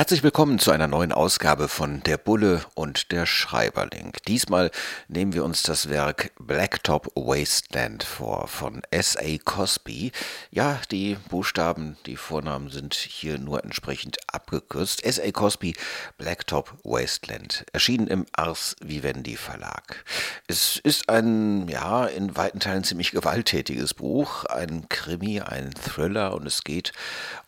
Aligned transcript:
Herzlich 0.00 0.22
willkommen 0.22 0.58
zu 0.58 0.70
einer 0.70 0.86
neuen 0.86 1.12
Ausgabe 1.12 1.68
von 1.68 2.02
Der 2.04 2.16
Bulle 2.16 2.62
und 2.74 3.12
der 3.12 3.26
Schreiberling. 3.26 4.14
Diesmal 4.26 4.70
nehmen 5.08 5.34
wir 5.34 5.44
uns 5.44 5.62
das 5.62 5.90
Werk 5.90 6.32
Blacktop 6.38 7.08
Wasteland 7.14 8.02
vor 8.02 8.48
von 8.48 8.80
S.A. 8.90 9.36
Cosby. 9.44 10.12
Ja, 10.50 10.80
die 10.90 11.18
Buchstaben, 11.28 11.98
die 12.06 12.16
Vornamen 12.16 12.70
sind 12.70 12.94
hier 12.94 13.36
nur 13.36 13.62
entsprechend 13.62 14.16
abgekürzt. 14.32 15.04
S.A. 15.04 15.32
Cosby, 15.32 15.76
Blacktop 16.16 16.78
Wasteland, 16.82 17.66
erschienen 17.74 18.06
im 18.06 18.24
Ars 18.32 18.76
Vivendi 18.82 19.36
Verlag. 19.36 20.02
Es 20.46 20.80
ist 20.82 21.10
ein, 21.10 21.68
ja, 21.68 22.06
in 22.06 22.38
weiten 22.38 22.60
Teilen 22.60 22.84
ziemlich 22.84 23.10
gewalttätiges 23.10 23.92
Buch, 23.92 24.46
ein 24.46 24.88
Krimi, 24.88 25.42
ein 25.42 25.72
Thriller 25.74 26.32
und 26.32 26.46
es 26.46 26.64
geht 26.64 26.92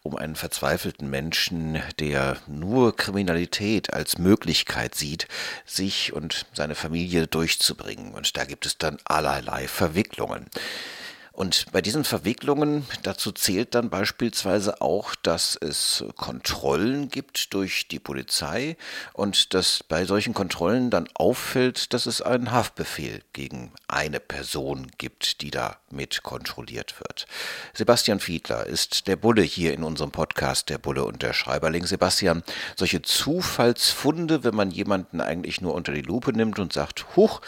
um 0.02 0.16
einen 0.16 0.34
verzweifelten 0.34 1.08
Menschen, 1.08 1.80
der 1.98 2.36
nur 2.46 2.96
Kriminalität 2.96 3.92
als 3.92 4.18
Möglichkeit 4.18 4.94
sieht, 4.94 5.28
sich 5.66 6.12
und 6.12 6.46
seine 6.52 6.74
Familie 6.74 7.26
durchzubringen. 7.26 8.12
Und 8.12 8.36
da 8.36 8.44
gibt 8.44 8.66
es 8.66 8.78
dann 8.78 8.98
allerlei 9.04 9.68
Verwicklungen. 9.68 10.46
Und 11.32 11.66
bei 11.72 11.80
diesen 11.80 12.04
Verwicklungen, 12.04 12.86
dazu 13.02 13.32
zählt 13.32 13.74
dann 13.74 13.88
beispielsweise 13.88 14.82
auch, 14.82 15.14
dass 15.14 15.56
es 15.56 16.04
Kontrollen 16.16 17.08
gibt 17.08 17.54
durch 17.54 17.88
die 17.88 17.98
Polizei 17.98 18.76
und 19.14 19.54
dass 19.54 19.82
bei 19.82 20.04
solchen 20.04 20.34
Kontrollen 20.34 20.90
dann 20.90 21.08
auffällt, 21.14 21.94
dass 21.94 22.04
es 22.04 22.20
einen 22.20 22.52
Haftbefehl 22.52 23.22
gegen 23.32 23.72
eine 23.88 24.20
Person 24.20 24.88
gibt, 24.98 25.40
die 25.40 25.50
da 25.50 25.78
mit 25.90 26.22
kontrolliert 26.22 27.00
wird. 27.00 27.26
Sebastian 27.72 28.20
Fiedler 28.20 28.66
ist 28.66 29.06
der 29.06 29.16
Bulle 29.16 29.42
hier 29.42 29.72
in 29.72 29.84
unserem 29.84 30.10
Podcast, 30.10 30.68
der 30.68 30.78
Bulle 30.78 31.04
und 31.04 31.22
der 31.22 31.32
Schreiberling. 31.32 31.86
Sebastian, 31.86 32.42
solche 32.76 33.00
Zufallsfunde, 33.00 34.44
wenn 34.44 34.54
man 34.54 34.70
jemanden 34.70 35.22
eigentlich 35.22 35.62
nur 35.62 35.72
unter 35.72 35.92
die 35.92 36.02
Lupe 36.02 36.32
nimmt 36.32 36.58
und 36.58 36.74
sagt, 36.74 37.16
huch, 37.16 37.40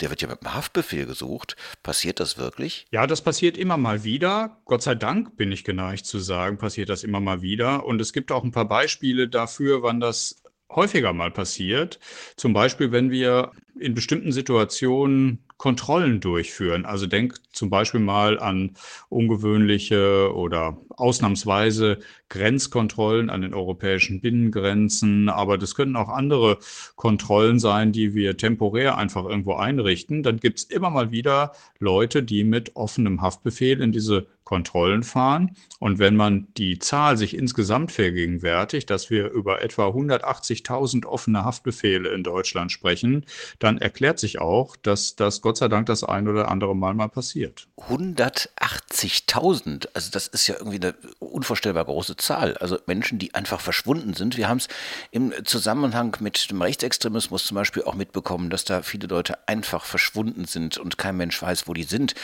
der 0.00 0.10
wird 0.10 0.22
ja 0.22 0.28
mit 0.28 0.42
einem 0.42 0.54
Haftbefehl 0.54 1.06
gesucht. 1.06 1.56
Passiert 1.82 2.20
das 2.20 2.38
wirklich? 2.38 2.86
Ja, 2.90 3.06
das 3.06 3.22
passiert 3.22 3.56
immer 3.56 3.76
mal 3.76 4.04
wieder. 4.04 4.60
Gott 4.64 4.82
sei 4.82 4.94
Dank 4.94 5.36
bin 5.36 5.52
ich 5.52 5.64
geneigt 5.64 6.06
zu 6.06 6.18
sagen, 6.18 6.58
passiert 6.58 6.88
das 6.88 7.04
immer 7.04 7.20
mal 7.20 7.42
wieder. 7.42 7.84
Und 7.84 8.00
es 8.00 8.12
gibt 8.12 8.30
auch 8.32 8.44
ein 8.44 8.52
paar 8.52 8.68
Beispiele 8.68 9.28
dafür, 9.28 9.82
wann 9.82 10.00
das 10.00 10.42
häufiger 10.70 11.12
mal 11.12 11.30
passiert. 11.30 11.98
Zum 12.36 12.52
Beispiel, 12.52 12.92
wenn 12.92 13.10
wir 13.10 13.52
in 13.78 13.94
bestimmten 13.94 14.32
Situationen 14.32 15.44
Kontrollen 15.58 16.20
durchführen. 16.20 16.86
Also 16.86 17.06
denkt 17.06 17.42
zum 17.52 17.68
Beispiel 17.68 18.00
mal 18.00 18.38
an 18.38 18.76
ungewöhnliche 19.08 20.32
oder 20.32 20.78
ausnahmsweise 20.90 21.98
Grenzkontrollen 22.28 23.28
an 23.28 23.42
den 23.42 23.54
europäischen 23.54 24.20
Binnengrenzen, 24.20 25.28
aber 25.28 25.58
das 25.58 25.74
können 25.74 25.96
auch 25.96 26.08
andere 26.08 26.58
Kontrollen 26.94 27.58
sein, 27.58 27.90
die 27.90 28.14
wir 28.14 28.36
temporär 28.36 28.96
einfach 28.96 29.24
irgendwo 29.24 29.54
einrichten. 29.54 30.22
Dann 30.22 30.38
gibt 30.38 30.58
es 30.58 30.64
immer 30.64 30.90
mal 30.90 31.10
wieder 31.10 31.52
Leute, 31.80 32.22
die 32.22 32.44
mit 32.44 32.76
offenem 32.76 33.20
Haftbefehl 33.20 33.82
in 33.82 33.90
diese 33.92 34.26
Kontrollen 34.48 35.02
fahren. 35.02 35.54
Und 35.78 35.98
wenn 35.98 36.16
man 36.16 36.48
die 36.56 36.78
Zahl 36.78 37.18
sich 37.18 37.36
insgesamt 37.36 37.92
vergegenwärtigt, 37.92 38.88
dass 38.88 39.10
wir 39.10 39.28
über 39.30 39.60
etwa 39.60 39.88
180.000 39.88 41.04
offene 41.04 41.44
Haftbefehle 41.44 42.08
in 42.08 42.22
Deutschland 42.22 42.72
sprechen, 42.72 43.26
dann 43.58 43.76
erklärt 43.76 44.18
sich 44.18 44.40
auch, 44.40 44.74
dass 44.76 45.16
das 45.16 45.42
Gott 45.42 45.58
sei 45.58 45.68
Dank 45.68 45.84
das 45.84 46.02
ein 46.02 46.28
oder 46.28 46.50
andere 46.50 46.74
Mal 46.74 46.94
mal 46.94 47.10
passiert. 47.10 47.68
180.000, 47.90 49.88
also 49.92 50.10
das 50.10 50.28
ist 50.28 50.46
ja 50.46 50.54
irgendwie 50.56 50.80
eine 50.80 50.94
unvorstellbar 51.38 51.84
große 51.84 52.16
Zahl. 52.16 52.56
Also 52.56 52.78
Menschen, 52.86 53.20
die 53.20 53.32
einfach 53.34 53.60
verschwunden 53.60 54.12
sind. 54.14 54.36
Wir 54.36 54.48
haben 54.48 54.58
es 54.58 54.66
im 55.12 55.32
Zusammenhang 55.44 56.16
mit 56.18 56.50
dem 56.50 56.60
Rechtsextremismus 56.60 57.46
zum 57.46 57.54
Beispiel 57.54 57.84
auch 57.84 57.94
mitbekommen, 57.94 58.50
dass 58.50 58.64
da 58.64 58.82
viele 58.82 59.06
Leute 59.06 59.38
einfach 59.46 59.84
verschwunden 59.84 60.46
sind 60.46 60.78
und 60.78 60.98
kein 60.98 61.16
Mensch 61.16 61.40
weiß, 61.40 61.68
wo 61.68 61.74
die 61.74 61.84
sind. 61.84 62.14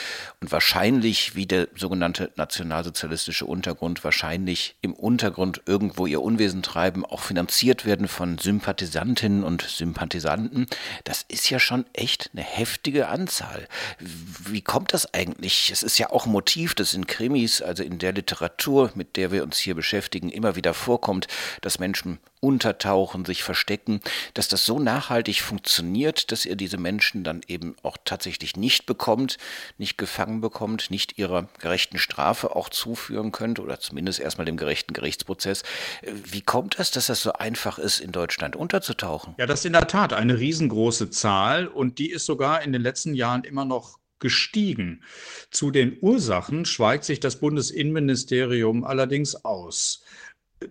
Und 0.40 0.50
wahrscheinlich, 0.50 1.36
wie 1.36 1.46
der 1.46 1.68
sogenannte 1.76 2.32
nationalsozialistische 2.34 3.46
Untergrund, 3.46 4.02
wahrscheinlich 4.02 4.74
im 4.80 4.94
Untergrund 4.94 5.62
irgendwo 5.64 6.06
ihr 6.06 6.20
Unwesen 6.20 6.62
treiben, 6.62 7.04
auch 7.04 7.20
finanziert 7.20 7.84
werden 7.84 8.08
von 8.08 8.38
Sympathisantinnen 8.38 9.44
und 9.44 9.62
Sympathisanten. 9.62 10.66
Das 11.04 11.24
ist 11.28 11.48
ja 11.50 11.60
schon 11.60 11.86
echt 11.92 12.30
eine 12.32 12.42
heftige 12.42 13.06
Anzahl. 13.06 13.68
Wie 13.98 14.62
kommt 14.62 14.92
das 14.92 15.14
eigentlich? 15.14 15.70
Es 15.70 15.84
ist 15.84 15.98
ja 15.98 16.10
auch 16.10 16.26
ein 16.26 16.32
Motiv, 16.32 16.74
das 16.74 16.94
in 16.94 17.06
Krimis, 17.06 17.62
also 17.62 17.84
in 17.84 18.00
der 18.00 18.12
Literatur, 18.12 18.90
mit 18.96 19.03
der 19.16 19.32
wir 19.32 19.42
uns 19.42 19.58
hier 19.58 19.74
beschäftigen, 19.74 20.30
immer 20.30 20.56
wieder 20.56 20.74
vorkommt, 20.74 21.28
dass 21.60 21.78
Menschen 21.78 22.18
untertauchen, 22.44 23.24
sich 23.24 23.42
verstecken, 23.42 24.00
dass 24.34 24.48
das 24.48 24.66
so 24.66 24.78
nachhaltig 24.78 25.40
funktioniert, 25.40 26.30
dass 26.30 26.44
ihr 26.44 26.56
diese 26.56 26.76
Menschen 26.76 27.24
dann 27.24 27.40
eben 27.46 27.74
auch 27.82 27.96
tatsächlich 28.04 28.54
nicht 28.56 28.84
bekommt, 28.84 29.38
nicht 29.78 29.96
gefangen 29.96 30.42
bekommt, 30.42 30.90
nicht 30.90 31.16
ihrer 31.18 31.48
gerechten 31.58 31.98
Strafe 31.98 32.54
auch 32.54 32.68
zuführen 32.68 33.32
könnt 33.32 33.60
oder 33.60 33.80
zumindest 33.80 34.20
erstmal 34.20 34.44
dem 34.44 34.58
gerechten 34.58 34.92
Gerichtsprozess. 34.92 35.62
Wie 36.02 36.42
kommt 36.42 36.78
das, 36.78 36.90
dass 36.90 37.06
das 37.06 37.22
so 37.22 37.32
einfach 37.32 37.78
ist, 37.78 38.00
in 38.00 38.12
Deutschland 38.12 38.56
unterzutauchen? 38.56 39.34
Ja, 39.38 39.46
das 39.46 39.60
ist 39.60 39.66
in 39.66 39.72
der 39.72 39.86
Tat 39.86 40.12
eine 40.12 40.38
riesengroße 40.38 41.08
Zahl 41.08 41.66
und 41.66 41.98
die 41.98 42.10
ist 42.10 42.26
sogar 42.26 42.62
in 42.62 42.72
den 42.72 42.82
letzten 42.82 43.14
Jahren 43.14 43.44
immer 43.44 43.64
noch 43.64 43.98
gestiegen. 44.24 45.02
Zu 45.50 45.70
den 45.70 45.98
Ursachen 46.00 46.64
schweigt 46.64 47.04
sich 47.04 47.20
das 47.20 47.40
Bundesinnenministerium 47.40 48.82
allerdings 48.82 49.44
aus. 49.44 50.02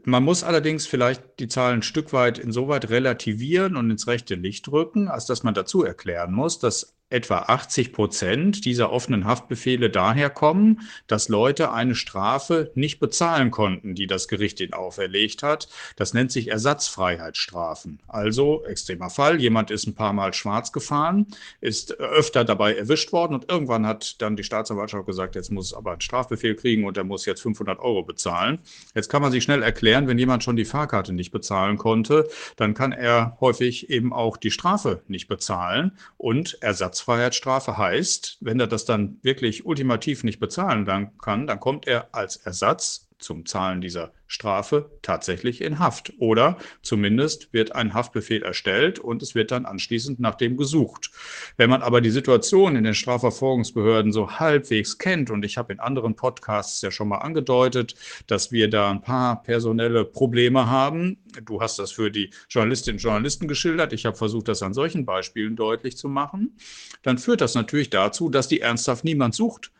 Man 0.06 0.24
muss 0.24 0.44
allerdings 0.44 0.88
vielleicht 0.88 1.22
die 1.38 1.47
Zahlen 1.47 1.80
ein 1.80 1.84
Stück 1.84 2.13
weit 2.13 2.40
insoweit 2.40 2.90
relativieren 2.90 3.75
und 3.75 3.92
ins 3.92 4.08
rechte 4.08 4.34
Licht 4.34 4.68
rücken, 4.69 5.08
als 5.08 5.28
dass 5.28 5.44
man 5.44 5.53
dazu 5.53 5.84
erklären 5.84 6.34
muss, 6.34 6.58
dass 6.58 6.96
etwa 7.13 7.38
80 7.38 7.94
Prozent 7.94 8.66
dieser 8.66 8.91
offenen 8.91 9.25
Haftbefehle 9.25 9.91
daher 9.91 10.31
kommen, 10.31 10.81
dass 11.06 11.29
Leute 11.29 11.72
eine 11.72 11.94
Strafe 11.94 12.72
nicht 12.74 13.00
bezahlen 13.00 13.51
konnten, 13.51 13.94
die 13.94 14.07
das 14.07 14.28
Gericht 14.28 14.59
ihnen 14.59 14.74
auferlegt 14.74 15.44
hat. 15.44 15.69
Das 15.96 16.16
nennt 16.16 16.31
sich 16.31 16.50
Ersatzfreiheitsstrafen. 16.50 18.00
Also 18.07 18.66
extremer 18.66 19.12
Fall, 19.12 19.40
jemand 19.40 19.69
ist 19.69 19.85
ein 19.85 19.94
paar 19.94 20.13
Mal 20.13 20.34
schwarz 20.34 20.72
gefahren, 20.72 21.28
ist 21.62 22.00
öfter 22.00 22.44
dabei 22.44 22.75
erwischt 22.75 23.13
worden 23.13 23.35
und 23.35 23.50
irgendwann 23.50 23.85
hat 23.85 24.19
dann 24.22 24.35
die 24.35 24.44
Staatsanwaltschaft 24.44 25.06
gesagt, 25.06 25.35
jetzt 25.35 25.51
muss 25.51 25.74
aber 25.74 25.91
einen 25.91 26.01
Strafbefehl 26.01 26.56
kriegen 26.56 26.84
und 26.85 26.97
er 26.97 27.03
muss 27.03 27.28
jetzt 27.28 27.41
500 27.41 27.80
Euro 27.80 28.01
bezahlen. 28.01 28.59
Jetzt 28.95 29.09
kann 29.09 29.22
man 29.22 29.31
sich 29.31 29.44
schnell 29.44 29.62
erklären, 29.62 30.07
wenn 30.07 30.18
jemand 30.18 30.44
schon 30.44 30.56
die 30.56 30.66
Fahrkarte 30.66 31.13
nicht 31.13 31.31
bezahlen 31.31 31.78
konnte, 31.78 32.28
dann 32.56 32.74
kann 32.74 32.91
er 32.91 33.38
häufig 33.40 33.91
eben 33.91 34.12
auch 34.13 34.35
die 34.38 34.51
Strafe 34.51 35.03
nicht 35.07 35.28
bezahlen 35.28 35.91
und 36.18 36.57
Ersatz 36.62 37.03
Ersatzfreiheitsstrafe 37.03 37.78
heißt, 37.78 38.38
wenn 38.40 38.59
er 38.59 38.68
das 38.68 38.86
dann 38.86 39.19
wirklich 39.24 39.66
ultimativ 39.66 40.24
nicht 40.24 40.40
bezahlen 40.40 41.12
kann, 41.22 41.47
dann 41.47 41.59
kommt 41.59 41.86
er 41.86 42.14
als 42.14 42.38
Ersatz 42.38 43.09
zum 43.24 43.46
Zahlen 43.46 43.82
dieser 43.82 44.12
Strafe 44.28 44.90
tatsächlich 45.02 45.62
in 45.62 45.80
Haft. 45.80 46.14
Oder 46.18 46.58
zumindest 46.82 47.54
wird 47.54 47.76
ein 47.76 47.94
Haftbefehl 47.94 48.42
erstellt 48.42 49.00
und 49.00 49.22
es 49.22 49.36
wird 49.36 49.52
dann 49.52 49.66
anschließend 49.66 50.20
nach 50.20 50.36
dem 50.36 50.58
gesucht. 50.58 51.12
Wenn 51.56 51.70
man 51.70 51.82
aber 51.82 52.02
die 52.02 52.10
Situation 52.10 52.75
in 52.75 52.84
den 52.84 52.96
Strafverfolgungsbehörden 52.96 54.12
so 54.12 54.31
halbwegs 54.40 54.98
kennt, 54.98 55.30
und 55.30 55.46
ich 55.46 55.58
habe 55.58 55.74
in 55.74 55.80
anderen 55.80 56.16
Podcasts 56.16 56.81
ja 56.81 56.92
schon 56.92 57.08
mal 57.08 57.20
angedeutet, 57.20 57.96
dass 58.28 58.52
wir 58.52 58.70
da 58.70 58.90
ein 58.90 59.02
paar 59.02 59.44
personelle 59.44 60.04
Probleme 60.04 60.68
haben. 60.68 61.18
Du 61.46 61.62
hast 61.62 61.80
das 61.80 61.92
für 61.92 62.12
die 62.12 62.31
Journalistinnen 62.50 62.98
und 62.98 63.04
Journalisten 63.04 63.48
geschildert. 63.48 63.94
Ich 63.94 64.06
habe 64.06 64.18
versucht, 64.18 64.48
das 64.48 64.64
an 64.64 64.74
solchen 64.74 65.06
Beispielen 65.06 65.56
deutlich 65.56 65.96
zu 65.98 66.10
machen. 66.10 66.58
Dann 67.04 67.18
führt 67.18 67.42
das 67.42 67.56
natürlich 67.56 67.90
dazu, 67.90 68.30
dass 68.30 68.48
die 68.48 68.62
ernsthaft 68.62 69.04
niemand 69.04 69.36
sucht 69.36 69.72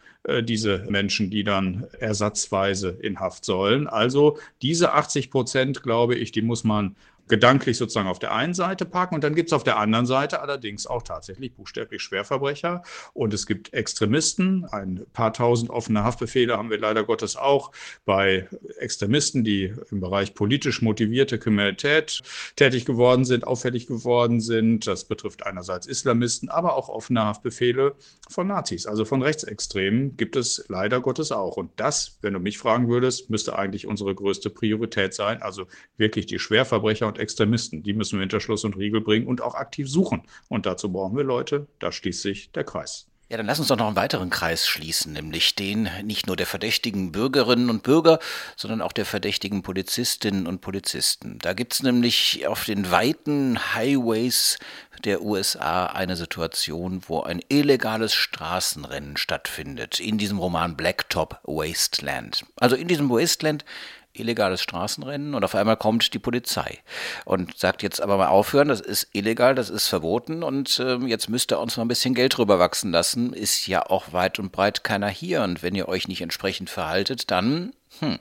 diese 0.44 0.86
Menschen, 0.90 1.30
die 1.30 1.44
dann 1.44 1.86
ersatzweise 2.00 2.98
in 3.02 3.20
Haft 3.20 3.44
sollen. 3.44 3.88
Also 3.88 4.38
diese 4.62 4.94
80 4.94 5.30
Prozent, 5.30 5.84
glaube 5.84 6.16
ich, 6.16 6.32
die 6.32 6.42
muss 6.42 6.64
man 6.64 6.96
gedanklich 7.28 7.78
sozusagen 7.78 8.08
auf 8.08 8.20
der 8.20 8.34
einen 8.34 8.54
Seite 8.54 8.86
parken 8.86 9.16
und 9.16 9.24
dann 9.24 9.36
gibt 9.36 9.50
es 9.50 9.54
auf 9.54 9.64
der 9.64 9.78
anderen 9.78 10.06
Seite 10.06 10.42
allerdings 10.42 10.88
auch 10.88 11.04
tatsächlich 11.04 11.56
buchstäblich 11.56 12.02
Schwerverbrecher 12.02 12.84
und 13.14 13.34
es 13.34 13.46
gibt 13.46 13.74
Extremisten. 13.74 14.66
Ein 14.66 15.06
paar 15.14 15.34
tausend 15.34 15.70
offene 15.70 16.04
Haftbefehle 16.04 16.58
haben 16.58 16.70
wir 16.70 16.80
leider 16.80 17.04
Gottes 17.04 17.36
auch 17.36 17.72
bei 18.06 18.48
Extremisten, 18.80 19.44
die 19.44 19.74
im 19.90 20.02
Bereich 20.02 20.34
politisch 20.34 20.82
motivierte 20.82 21.40
Kriminalität 21.40 22.22
tätig 22.56 22.86
geworden 22.86 23.26
sind, 23.26 23.48
auffällig 23.48 23.88
geworden 23.88 24.42
sind. 24.42 24.86
Das 24.86 25.06
betrifft 25.06 25.46
einerseits 25.46 25.88
Islamisten, 25.88 26.50
aber 26.50 26.76
auch 26.76 26.90
offene 26.90 27.24
Haftbefehle 27.24 27.96
von 28.30 28.48
Nazis, 28.48 28.86
also 28.86 29.06
von 29.06 29.22
Rechtsextremen 29.22 30.18
gibt 30.18 30.36
es 30.36 30.66
leider 30.68 31.00
Gottes 31.00 31.32
auch. 31.32 31.58
Und 31.58 31.72
das, 31.78 32.18
wenn 32.22 32.34
du 32.34 32.40
mich 32.40 32.58
fragen 32.58 32.90
würdest, 32.90 33.30
müsste 33.30 33.58
eigentlich 33.58 33.88
unsere 33.88 34.14
größte 34.14 34.50
Priorität 34.50 35.14
sein. 35.14 35.42
Also 35.42 35.68
wirklich 35.98 36.26
die 36.26 36.40
Schwerverbrecher 36.40 37.13
und 37.14 37.20
Extremisten, 37.20 37.84
die 37.84 37.94
müssen 37.94 38.18
wir 38.18 38.22
hinter 38.22 38.40
Schluss 38.40 38.64
und 38.64 38.78
Riegel 38.78 39.02
bringen 39.02 39.28
und 39.28 39.42
auch 39.42 39.56
aktiv 39.56 39.90
suchen. 39.90 40.24
Und 40.50 40.66
dazu 40.66 40.92
brauchen 40.92 41.16
wir 41.16 41.24
Leute, 41.24 41.68
da 41.80 41.92
schließt 41.92 42.22
sich 42.22 42.52
der 42.52 42.64
Kreis. 42.64 43.08
Ja, 43.30 43.38
dann 43.38 43.46
lass 43.46 43.58
uns 43.58 43.70
doch 43.70 43.78
noch 43.78 43.88
einen 43.88 43.96
weiteren 43.96 44.30
Kreis 44.30 44.68
schließen, 44.68 45.14
nämlich 45.14 45.56
den 45.56 45.90
nicht 46.04 46.28
nur 46.28 46.36
der 46.36 46.46
verdächtigen 46.46 47.12
Bürgerinnen 47.12 47.70
und 47.70 47.82
Bürger, 47.82 48.20
sondern 48.56 48.82
auch 48.82 48.92
der 48.92 49.06
verdächtigen 49.06 49.64
Polizistinnen 49.64 50.46
und 50.46 50.62
Polizisten. 50.62 51.40
Da 51.40 51.54
gibt 51.54 51.74
es 51.74 51.82
nämlich 51.82 52.46
auf 52.46 52.66
den 52.66 52.92
weiten 52.92 53.74
Highways 53.74 54.60
der 55.04 55.22
USA 55.22 55.88
eine 55.88 56.16
Situation, 56.16 57.02
wo 57.08 57.22
ein 57.22 57.42
illegales 57.50 58.14
Straßenrennen 58.14 59.18
stattfindet, 59.18 60.00
in 60.00 60.18
diesem 60.18 60.38
Roman 60.38 60.76
Blacktop 60.76 61.40
Wasteland. 61.44 62.46
Also 62.58 62.76
in 62.76 62.88
diesem 62.88 63.10
Wasteland 63.10 63.66
illegales 64.14 64.62
Straßenrennen 64.62 65.34
und 65.34 65.44
auf 65.44 65.56
einmal 65.56 65.78
kommt 65.78 66.14
die 66.14 66.20
Polizei 66.20 66.80
und 67.26 67.58
sagt 67.58 67.84
jetzt 67.84 68.02
aber 68.02 68.18
mal 68.18 68.28
aufhören, 68.28 68.68
das 68.68 68.82
ist 68.82 69.08
illegal, 69.14 69.56
das 69.56 69.70
ist 69.70 69.88
verboten 69.88 70.44
und 70.44 70.80
äh, 70.80 70.98
jetzt 71.06 71.30
müsst 71.30 71.52
ihr 71.52 71.60
uns 71.60 71.78
mal 71.78 71.86
ein 71.86 71.90
bisschen 71.90 72.14
Geld 72.14 72.38
drüber 72.38 72.60
wachsen 72.60 72.92
lassen, 72.92 73.34
ist 73.34 73.68
ja 73.68 73.86
auch 73.86 74.14
weit 74.14 74.40
und 74.40 74.52
breit 74.52 74.84
keiner 74.84 75.10
hier 75.10 75.42
und 75.42 75.64
wenn 75.64 75.76
ihr 75.76 75.88
euch 75.88 76.08
nicht 76.08 76.22
entsprechend 76.22 76.70
verhaltet, 76.70 77.32
dann 77.32 77.74
hm, 78.00 78.18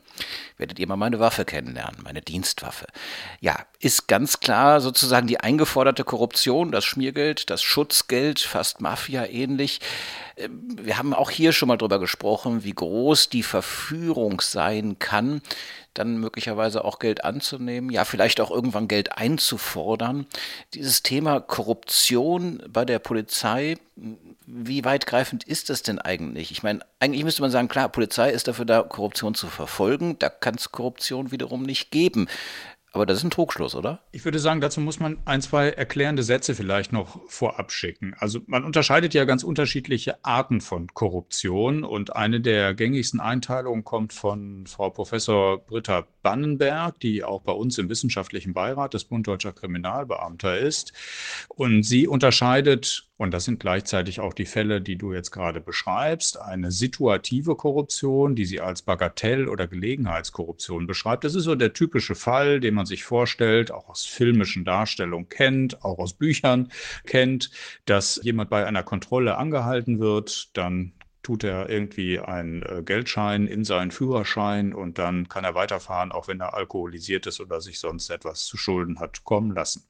werdet 0.58 0.78
ihr 0.78 0.86
mal 0.86 0.96
meine 0.96 1.18
Waffe 1.18 1.44
kennenlernen, 1.44 2.02
meine 2.04 2.20
Dienstwaffe. 2.20 2.86
Ja, 3.40 3.58
ist 3.80 4.06
ganz 4.06 4.40
klar 4.40 4.80
sozusagen 4.80 5.26
die 5.26 5.40
eingeforderte 5.40 6.04
Korruption, 6.04 6.72
das 6.72 6.84
Schmiergeld, 6.84 7.48
das 7.48 7.62
Schutzgeld, 7.62 8.40
fast 8.40 8.80
Mafia 8.82 9.24
ähnlich. 9.24 9.80
Ähm, 10.36 10.76
wir 10.80 10.98
haben 10.98 11.14
auch 11.14 11.30
hier 11.30 11.52
schon 11.52 11.68
mal 11.68 11.78
drüber 11.78 11.98
gesprochen, 11.98 12.64
wie 12.64 12.74
groß 12.74 13.30
die 13.30 13.42
Verführung 13.42 14.40
sein 14.42 14.98
kann, 14.98 15.40
dann 15.94 16.18
möglicherweise 16.18 16.84
auch 16.84 16.98
Geld 16.98 17.24
anzunehmen, 17.24 17.90
ja, 17.90 18.04
vielleicht 18.04 18.40
auch 18.40 18.50
irgendwann 18.50 18.88
Geld 18.88 19.16
einzufordern. 19.16 20.26
Dieses 20.74 21.02
Thema 21.02 21.40
Korruption 21.40 22.62
bei 22.68 22.84
der 22.84 22.98
Polizei, 22.98 23.76
wie 24.46 24.84
weitgreifend 24.84 25.44
ist 25.44 25.70
das 25.70 25.82
denn 25.82 25.98
eigentlich? 25.98 26.50
Ich 26.50 26.62
meine, 26.62 26.80
eigentlich 27.00 27.24
müsste 27.24 27.42
man 27.42 27.50
sagen, 27.50 27.68
klar, 27.68 27.88
Polizei 27.88 28.30
ist 28.30 28.48
dafür 28.48 28.64
da, 28.64 28.82
Korruption 28.82 29.34
zu 29.34 29.48
verfolgen. 29.48 30.18
Da 30.18 30.28
kann 30.28 30.54
es 30.56 30.72
Korruption 30.72 31.30
wiederum 31.30 31.62
nicht 31.62 31.90
geben. 31.90 32.28
Aber 32.94 33.06
das 33.06 33.18
ist 33.18 33.24
ein 33.24 33.30
Trugschluss, 33.30 33.74
oder? 33.74 34.00
Ich 34.12 34.26
würde 34.26 34.38
sagen, 34.38 34.60
dazu 34.60 34.78
muss 34.80 35.00
man 35.00 35.16
ein, 35.24 35.40
zwei 35.40 35.70
erklärende 35.70 36.22
Sätze 36.22 36.54
vielleicht 36.54 36.92
noch 36.92 37.20
vorab 37.26 37.72
schicken. 37.72 38.14
Also 38.18 38.40
man 38.46 38.64
unterscheidet 38.64 39.14
ja 39.14 39.24
ganz 39.24 39.44
unterschiedliche 39.44 40.22
Arten 40.22 40.60
von 40.60 40.88
Korruption 40.92 41.84
und 41.84 42.14
eine 42.14 42.42
der 42.42 42.74
gängigsten 42.74 43.18
Einteilungen 43.18 43.82
kommt 43.82 44.12
von 44.12 44.66
Frau 44.66 44.90
Professor 44.90 45.58
Britta 45.64 46.06
Bannenberg, 46.22 47.00
die 47.00 47.24
auch 47.24 47.40
bei 47.40 47.52
uns 47.52 47.78
im 47.78 47.88
wissenschaftlichen 47.88 48.52
Beirat 48.52 48.92
des 48.92 49.04
Bund 49.04 49.26
Deutscher 49.26 49.52
Kriminalbeamter 49.52 50.58
ist. 50.58 50.92
Und 51.48 51.84
sie 51.84 52.06
unterscheidet 52.06 53.08
und 53.22 53.32
das 53.32 53.44
sind 53.44 53.60
gleichzeitig 53.60 54.18
auch 54.18 54.32
die 54.32 54.46
Fälle, 54.46 54.80
die 54.80 54.96
du 54.96 55.12
jetzt 55.12 55.30
gerade 55.30 55.60
beschreibst. 55.60 56.40
Eine 56.40 56.72
situative 56.72 57.54
Korruption, 57.54 58.34
die 58.34 58.44
sie 58.44 58.60
als 58.60 58.82
Bagatell- 58.82 59.46
oder 59.46 59.68
Gelegenheitskorruption 59.68 60.88
beschreibt. 60.88 61.22
Das 61.22 61.36
ist 61.36 61.44
so 61.44 61.54
der 61.54 61.72
typische 61.72 62.16
Fall, 62.16 62.58
den 62.58 62.74
man 62.74 62.81
sich 62.86 63.04
vorstellt, 63.04 63.70
auch 63.70 63.88
aus 63.88 64.04
filmischen 64.04 64.64
Darstellungen 64.64 65.28
kennt, 65.28 65.84
auch 65.84 65.98
aus 65.98 66.14
Büchern 66.14 66.70
kennt, 67.06 67.50
dass 67.84 68.20
jemand 68.22 68.50
bei 68.50 68.66
einer 68.66 68.82
Kontrolle 68.82 69.36
angehalten 69.36 69.98
wird, 70.00 70.56
dann 70.56 70.92
tut 71.22 71.44
er 71.44 71.68
irgendwie 71.68 72.18
einen 72.18 72.62
äh, 72.62 72.82
Geldschein 72.84 73.46
in 73.46 73.64
seinen 73.64 73.90
Führerschein 73.90 74.74
und 74.74 74.98
dann 74.98 75.28
kann 75.28 75.44
er 75.44 75.54
weiterfahren, 75.54 76.12
auch 76.12 76.28
wenn 76.28 76.40
er 76.40 76.54
alkoholisiert 76.54 77.26
ist 77.26 77.40
oder 77.40 77.60
sich 77.60 77.78
sonst 77.78 78.10
etwas 78.10 78.44
zu 78.44 78.56
Schulden 78.56 78.98
hat 78.98 79.24
kommen 79.24 79.54
lassen. 79.54 79.84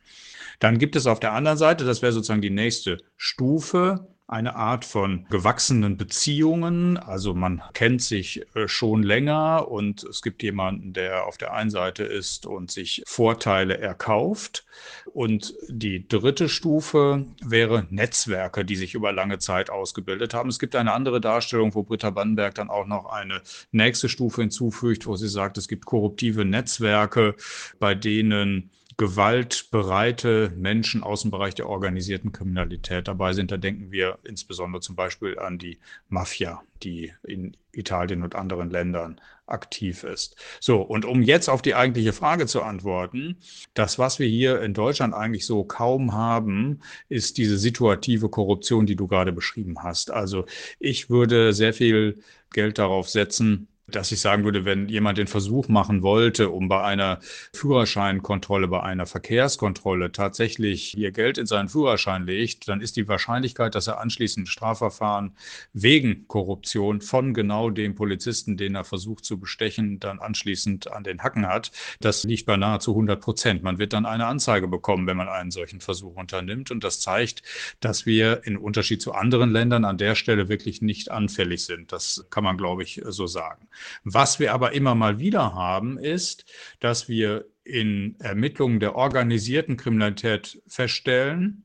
Dann 0.59 0.79
gibt 0.79 0.95
es 0.95 1.07
auf 1.07 1.21
der 1.21 1.33
anderen 1.33 1.59
Seite, 1.59 1.85
das 1.85 2.03
wäre 2.03 2.13
sozusagen 2.13 2.43
die 2.43 2.51
nächste 2.51 2.99
Stufe, 3.17 4.12
eine 4.29 4.57
Art 4.57 4.85
von 4.85 5.27
gewachsenen 5.29 5.97
Beziehungen. 5.97 6.97
Also 6.97 7.35
man 7.35 7.63
kennt 7.75 8.03
sich 8.03 8.43
äh, 8.55 8.67
schon 8.67 9.03
länger 9.03 9.69
und 9.69 10.05
es 10.05 10.23
gibt 10.23 10.43
jemanden, 10.43 10.93
der 10.93 11.27
auf 11.27 11.37
der 11.37 11.53
einen 11.53 11.71
Seite 11.71 12.05
ist 12.05 12.47
und 12.47 12.71
sich 12.71 13.03
Vorteile 13.07 13.79
erkauft. 13.79 14.65
Und 15.13 15.55
die 15.69 16.09
dritte 16.09 16.49
Stufe 16.49 17.27
wäre 17.43 17.87
Netzwerke, 17.91 18.65
die 18.65 18.77
sich 18.77 18.95
über 18.95 19.13
lange 19.13 19.39
Zeit 19.39 19.71
ausgebildet 19.71 20.35
haben. 20.35 20.49
Es 20.49 20.59
gibt 20.59 20.77
eine 20.77 20.93
andere 20.93 21.21
Darstellung, 21.21 21.75
wo 21.75 21.83
Britta 21.83 22.11
Bannenberg 22.11 22.55
dann 22.55 22.71
auch 22.71 22.87
noch 22.87 23.07
eine 23.07 23.43
nächste 23.71 24.09
Stufe 24.09 24.41
hinzufügt, 24.41 25.07
wo 25.07 25.17
sie 25.17 25.29
sagt, 25.29 25.59
es 25.59 25.69
gibt 25.69 25.85
korruptive 25.85 26.45
Netzwerke, 26.45 27.35
bei 27.79 27.95
denen 27.95 28.71
gewaltbereite 28.97 30.53
Menschen 30.57 31.03
aus 31.03 31.23
dem 31.23 31.31
Bereich 31.31 31.55
der 31.55 31.69
organisierten 31.69 32.33
Kriminalität 32.33 33.09
dabei 33.09 33.33
sind. 33.33 33.51
Da 33.51 33.57
denken 33.57 33.91
wir 33.91 34.19
insbesondere 34.25 34.81
zum 34.81 34.97
Beispiel 34.97 35.39
an 35.39 35.59
die 35.59 35.79
Mafia, 36.09 36.63
die 36.83 37.13
in 37.23 37.57
Italien 37.73 38.23
und 38.23 38.35
anderen 38.35 38.71
Ländern 38.71 39.21
aktiv 39.47 40.05
ist. 40.05 40.37
So, 40.61 40.81
und 40.83 41.05
um 41.05 41.23
jetzt 41.23 41.49
auf 41.49 41.63
die 41.63 41.75
eigentliche 41.75 42.13
Frage 42.13 42.47
zu 42.47 42.63
antworten, 42.63 43.39
das, 43.75 43.99
was 43.99 44.19
wir 44.19 44.27
hier 44.27 44.61
in 44.63 44.75
Deutschland 44.75 45.15
eigentlich 45.15 45.47
so 45.47 45.65
kaum 45.65 46.13
haben, 46.13 46.81
ist 47.09 47.39
diese 47.39 47.59
situative 47.59 48.29
Korruption, 48.29 48.87
die 48.87 48.97
du 48.97 49.07
gerade 49.07 49.33
beschrieben 49.33 49.83
hast. 49.83 50.11
Also 50.11 50.47
ich 50.79 51.11
würde 51.11 51.53
sehr 51.53 51.75
viel 51.75 52.23
Geld 52.53 52.79
darauf 52.79 53.09
setzen, 53.09 53.69
dass 53.87 54.13
ich 54.13 54.21
sagen 54.21 54.45
würde, 54.45 54.65
wenn 54.65 54.89
jemand 54.89 55.19
den 55.19 55.27
Versuch 55.27 55.69
machen 55.69 56.03
wollte, 56.03 56.51
um 56.51 56.69
bei 56.69 56.83
einer 56.83 57.19
Führerscheinkontrolle, 57.55 58.69
bei 58.69 58.83
einer 58.83 59.07
Verkehrskontrolle 59.07 60.13
tatsächlich 60.13 60.97
ihr 60.97 61.13
Geld 61.13 61.39
in 61.39 61.47
seinen 61.47 61.69
Führerschein 61.69 62.25
legt, 62.25 62.69
dann 62.69 62.81
ist 62.81 62.97
die 62.97 63.09
Wahrscheinlichkeit, 63.09 63.75
dass 63.75 63.87
er 63.87 64.01
anschließend 64.01 64.49
Strafverfahren 64.49 65.37
wegen 65.73 66.27
Korruption 66.29 67.01
von 67.01 67.35
genau 67.35 67.71
dem 67.71 67.95
Polizisten, 67.95 68.57
den 68.57 68.75
er 68.75 68.85
versucht 68.85 69.25
zu 69.25 69.39
bestechen, 69.39 70.01
dann 70.01 70.21
anschließend 70.21 70.93
an 70.93 71.05
den 71.05 71.23
Hacken 71.23 71.47
hat, 71.47 71.73
das 72.01 72.25
liegt 72.25 72.47
bei 72.47 72.57
nahezu 72.57 72.93
100 72.93 73.21
Prozent. 73.21 73.63
Man 73.63 73.79
wird 73.79 73.93
dann 73.93 74.07
eine 74.07 74.27
Anzeige 74.27 74.69
bekommen, 74.69 75.07
wenn 75.07 75.17
man 75.17 75.29
einen 75.29 75.51
solchen 75.51 75.81
Versuch 75.81 76.17
unternimmt. 76.17 76.71
Und 76.71 76.85
das 76.85 77.01
zeigt, 77.01 77.43
dass 77.81 78.07
wir 78.07 78.45
in 78.45 78.57
Unterschied 78.57 79.03
zu 79.03 79.13
anderen 79.13 79.51
Ländern 79.51 79.85
an 79.85 79.99
der 79.99 80.15
Stelle 80.15 80.49
wirklich 80.49 80.83
nicht 80.83 81.11
anfällig 81.11 81.65
sind. 81.65 81.93
Das 81.93 82.25
kann 82.31 82.45
man, 82.45 82.57
glaube 82.57 82.83
ich, 82.83 83.01
so 83.07 83.27
sagen. 83.27 83.69
Was 84.05 84.39
wir 84.39 84.53
aber 84.53 84.73
immer 84.73 84.95
mal 84.95 85.19
wieder 85.19 85.55
haben, 85.55 85.99
ist, 85.99 86.45
dass 86.81 87.09
wir 87.09 87.47
in 87.65 88.17
Ermittlungen 88.21 88.81
der 88.81 88.97
organisierten 88.97 89.77
Kriminalität 89.77 90.61
feststellen, 90.67 91.65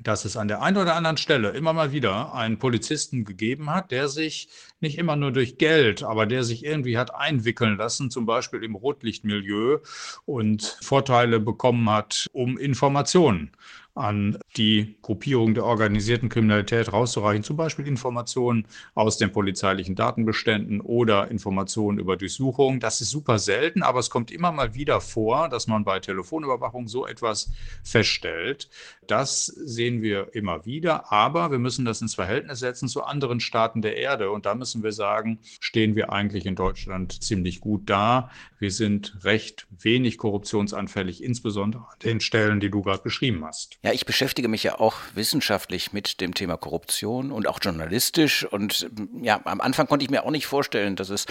dass 0.00 0.24
es 0.24 0.36
an 0.36 0.48
der 0.48 0.62
einen 0.62 0.76
oder 0.78 0.94
anderen 0.96 1.16
Stelle 1.16 1.50
immer 1.50 1.72
mal 1.72 1.92
wieder 1.92 2.34
einen 2.34 2.58
Polizisten 2.58 3.24
gegeben 3.24 3.70
hat, 3.70 3.90
der 3.90 4.08
sich 4.08 4.48
nicht 4.80 4.98
immer 4.98 5.16
nur 5.16 5.32
durch 5.32 5.58
Geld, 5.58 6.02
aber 6.02 6.26
der 6.26 6.44
sich 6.44 6.64
irgendwie 6.64 6.98
hat 6.98 7.14
einwickeln 7.14 7.76
lassen, 7.76 8.10
zum 8.10 8.26
Beispiel 8.26 8.64
im 8.64 8.74
Rotlichtmilieu 8.74 9.78
und 10.24 10.78
Vorteile 10.80 11.40
bekommen 11.40 11.88
hat, 11.88 12.28
um 12.32 12.58
Informationen 12.58 13.52
an 13.94 14.38
die 14.56 14.96
Gruppierung 15.02 15.54
der 15.54 15.64
organisierten 15.64 16.28
Kriminalität 16.28 16.92
rauszureichen, 16.92 17.42
zum 17.42 17.56
Beispiel 17.56 17.86
Informationen 17.86 18.66
aus 18.94 19.18
den 19.18 19.32
polizeilichen 19.32 19.94
Datenbeständen 19.94 20.80
oder 20.80 21.30
Informationen 21.30 21.98
über 21.98 22.16
Durchsuchungen. 22.16 22.80
Das 22.80 23.00
ist 23.02 23.10
super 23.10 23.38
selten, 23.38 23.82
aber 23.82 23.98
es 23.98 24.08
kommt 24.08 24.30
immer 24.30 24.50
mal 24.50 24.74
wieder 24.74 25.00
vor, 25.00 25.48
dass 25.48 25.66
man 25.66 25.84
bei 25.84 26.00
Telefonüberwachung 26.00 26.88
so 26.88 27.06
etwas 27.06 27.52
feststellt. 27.82 28.70
Das 29.06 29.46
sehen 29.46 30.00
wir 30.00 30.34
immer 30.34 30.64
wieder, 30.64 31.12
aber 31.12 31.50
wir 31.50 31.58
müssen 31.58 31.84
das 31.84 32.00
ins 32.00 32.14
Verhältnis 32.14 32.60
setzen 32.60 32.88
zu 32.88 33.02
anderen 33.02 33.40
Staaten 33.40 33.82
der 33.82 33.96
Erde. 33.96 34.30
Und 34.30 34.46
da 34.46 34.54
müssen 34.54 34.82
wir 34.82 34.92
sagen, 34.92 35.38
stehen 35.60 35.96
wir 35.96 36.12
eigentlich 36.12 36.46
in 36.46 36.54
Deutschland 36.54 37.22
ziemlich 37.22 37.60
gut 37.60 37.90
da. 37.90 38.30
Wir 38.58 38.70
sind 38.70 39.18
recht 39.24 39.66
wenig 39.70 40.16
korruptionsanfällig, 40.16 41.22
insbesondere 41.22 41.82
an 41.82 41.98
den 42.02 42.20
Stellen, 42.20 42.60
die 42.60 42.70
du 42.70 42.80
gerade 42.80 43.02
beschrieben 43.02 43.44
hast. 43.44 43.78
Ja, 43.84 43.92
ich 43.92 44.06
beschäftige 44.06 44.46
mich 44.46 44.62
ja 44.62 44.78
auch 44.78 44.94
wissenschaftlich 45.14 45.92
mit 45.92 46.20
dem 46.20 46.34
Thema 46.34 46.56
Korruption 46.56 47.32
und 47.32 47.48
auch 47.48 47.58
journalistisch. 47.60 48.44
Und 48.44 48.88
ja, 49.20 49.40
am 49.44 49.60
Anfang 49.60 49.88
konnte 49.88 50.04
ich 50.04 50.10
mir 50.10 50.24
auch 50.24 50.30
nicht 50.30 50.46
vorstellen, 50.46 50.94
dass 50.94 51.10
es 51.10 51.26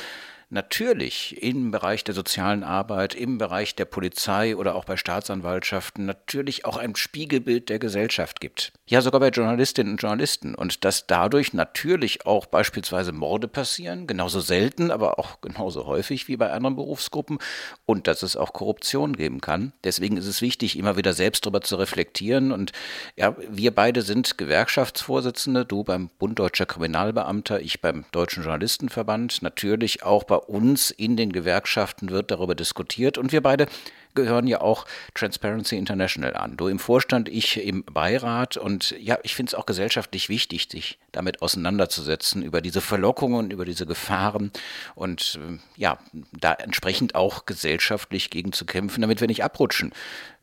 natürlich 0.51 1.41
im 1.41 1.71
Bereich 1.71 2.03
der 2.03 2.13
sozialen 2.13 2.63
Arbeit, 2.63 3.15
im 3.15 3.37
Bereich 3.37 3.73
der 3.75 3.85
Polizei 3.85 4.55
oder 4.55 4.75
auch 4.75 4.85
bei 4.85 4.97
Staatsanwaltschaften 4.97 6.05
natürlich 6.05 6.65
auch 6.65 6.77
ein 6.77 6.95
Spiegelbild 6.95 7.69
der 7.69 7.79
Gesellschaft 7.79 8.41
gibt. 8.41 8.73
Ja, 8.85 9.01
sogar 9.01 9.21
bei 9.21 9.29
Journalistinnen 9.29 9.93
und 9.93 10.01
Journalisten. 10.01 10.53
Und 10.53 10.83
dass 10.83 11.07
dadurch 11.07 11.53
natürlich 11.53 12.25
auch 12.25 12.45
beispielsweise 12.45 13.13
Morde 13.13 13.47
passieren, 13.47 14.07
genauso 14.07 14.41
selten, 14.41 14.91
aber 14.91 15.17
auch 15.17 15.39
genauso 15.39 15.85
häufig 15.85 16.27
wie 16.27 16.35
bei 16.35 16.51
anderen 16.51 16.75
Berufsgruppen. 16.75 17.39
Und 17.85 18.07
dass 18.07 18.21
es 18.21 18.35
auch 18.35 18.51
Korruption 18.51 19.15
geben 19.15 19.39
kann. 19.39 19.71
Deswegen 19.85 20.17
ist 20.17 20.27
es 20.27 20.41
wichtig, 20.41 20.77
immer 20.77 20.97
wieder 20.97 21.13
selbst 21.13 21.45
darüber 21.45 21.61
zu 21.61 21.77
reflektieren. 21.77 22.51
Und 22.51 22.73
ja, 23.15 23.35
wir 23.49 23.73
beide 23.73 24.01
sind 24.01 24.37
Gewerkschaftsvorsitzende, 24.37 25.65
du 25.65 25.85
beim 25.85 26.09
Bund 26.19 26.37
Deutscher 26.37 26.65
Kriminalbeamter, 26.65 27.61
ich 27.61 27.79
beim 27.79 28.03
Deutschen 28.11 28.43
Journalistenverband, 28.43 29.41
natürlich 29.41 30.03
auch 30.03 30.25
bei 30.25 30.40
uns 30.49 30.91
in 30.91 31.17
den 31.17 31.31
Gewerkschaften 31.31 32.09
wird 32.09 32.31
darüber 32.31 32.55
diskutiert 32.55 33.17
und 33.17 33.31
wir 33.31 33.41
beide 33.41 33.67
gehören 34.15 34.47
ja 34.47 34.61
auch 34.61 34.85
Transparency 35.13 35.77
International 35.77 36.35
an. 36.35 36.57
Du 36.57 36.67
im 36.67 36.79
Vorstand, 36.79 37.29
ich 37.29 37.63
im 37.63 37.83
Beirat 37.85 38.57
und 38.57 38.95
ja, 38.99 39.17
ich 39.23 39.35
finde 39.35 39.51
es 39.51 39.55
auch 39.55 39.65
gesellschaftlich 39.65 40.29
wichtig, 40.29 40.67
sich 40.69 40.99
damit 41.11 41.41
auseinanderzusetzen, 41.41 42.43
über 42.43 42.61
diese 42.61 42.81
Verlockungen, 42.81 43.51
über 43.51 43.65
diese 43.65 43.85
Gefahren 43.85 44.51
und 44.95 45.39
ja, 45.75 45.97
da 46.31 46.53
entsprechend 46.53 47.15
auch 47.15 47.45
gesellschaftlich 47.45 48.29
gegen 48.29 48.51
zu 48.51 48.65
kämpfen, 48.65 49.01
damit 49.01 49.21
wir 49.21 49.27
nicht 49.27 49.43
abrutschen 49.43 49.93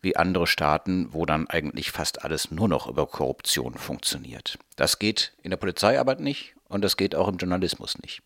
wie 0.00 0.16
andere 0.16 0.46
Staaten, 0.46 1.12
wo 1.12 1.26
dann 1.26 1.48
eigentlich 1.48 1.90
fast 1.90 2.24
alles 2.24 2.50
nur 2.50 2.68
noch 2.68 2.86
über 2.86 3.06
Korruption 3.06 3.74
funktioniert. 3.74 4.58
Das 4.76 4.98
geht 4.98 5.32
in 5.42 5.50
der 5.50 5.56
Polizeiarbeit 5.56 6.20
nicht 6.20 6.54
und 6.68 6.82
das 6.82 6.96
geht 6.96 7.14
auch 7.14 7.28
im 7.28 7.36
Journalismus 7.36 7.98
nicht. 8.02 8.22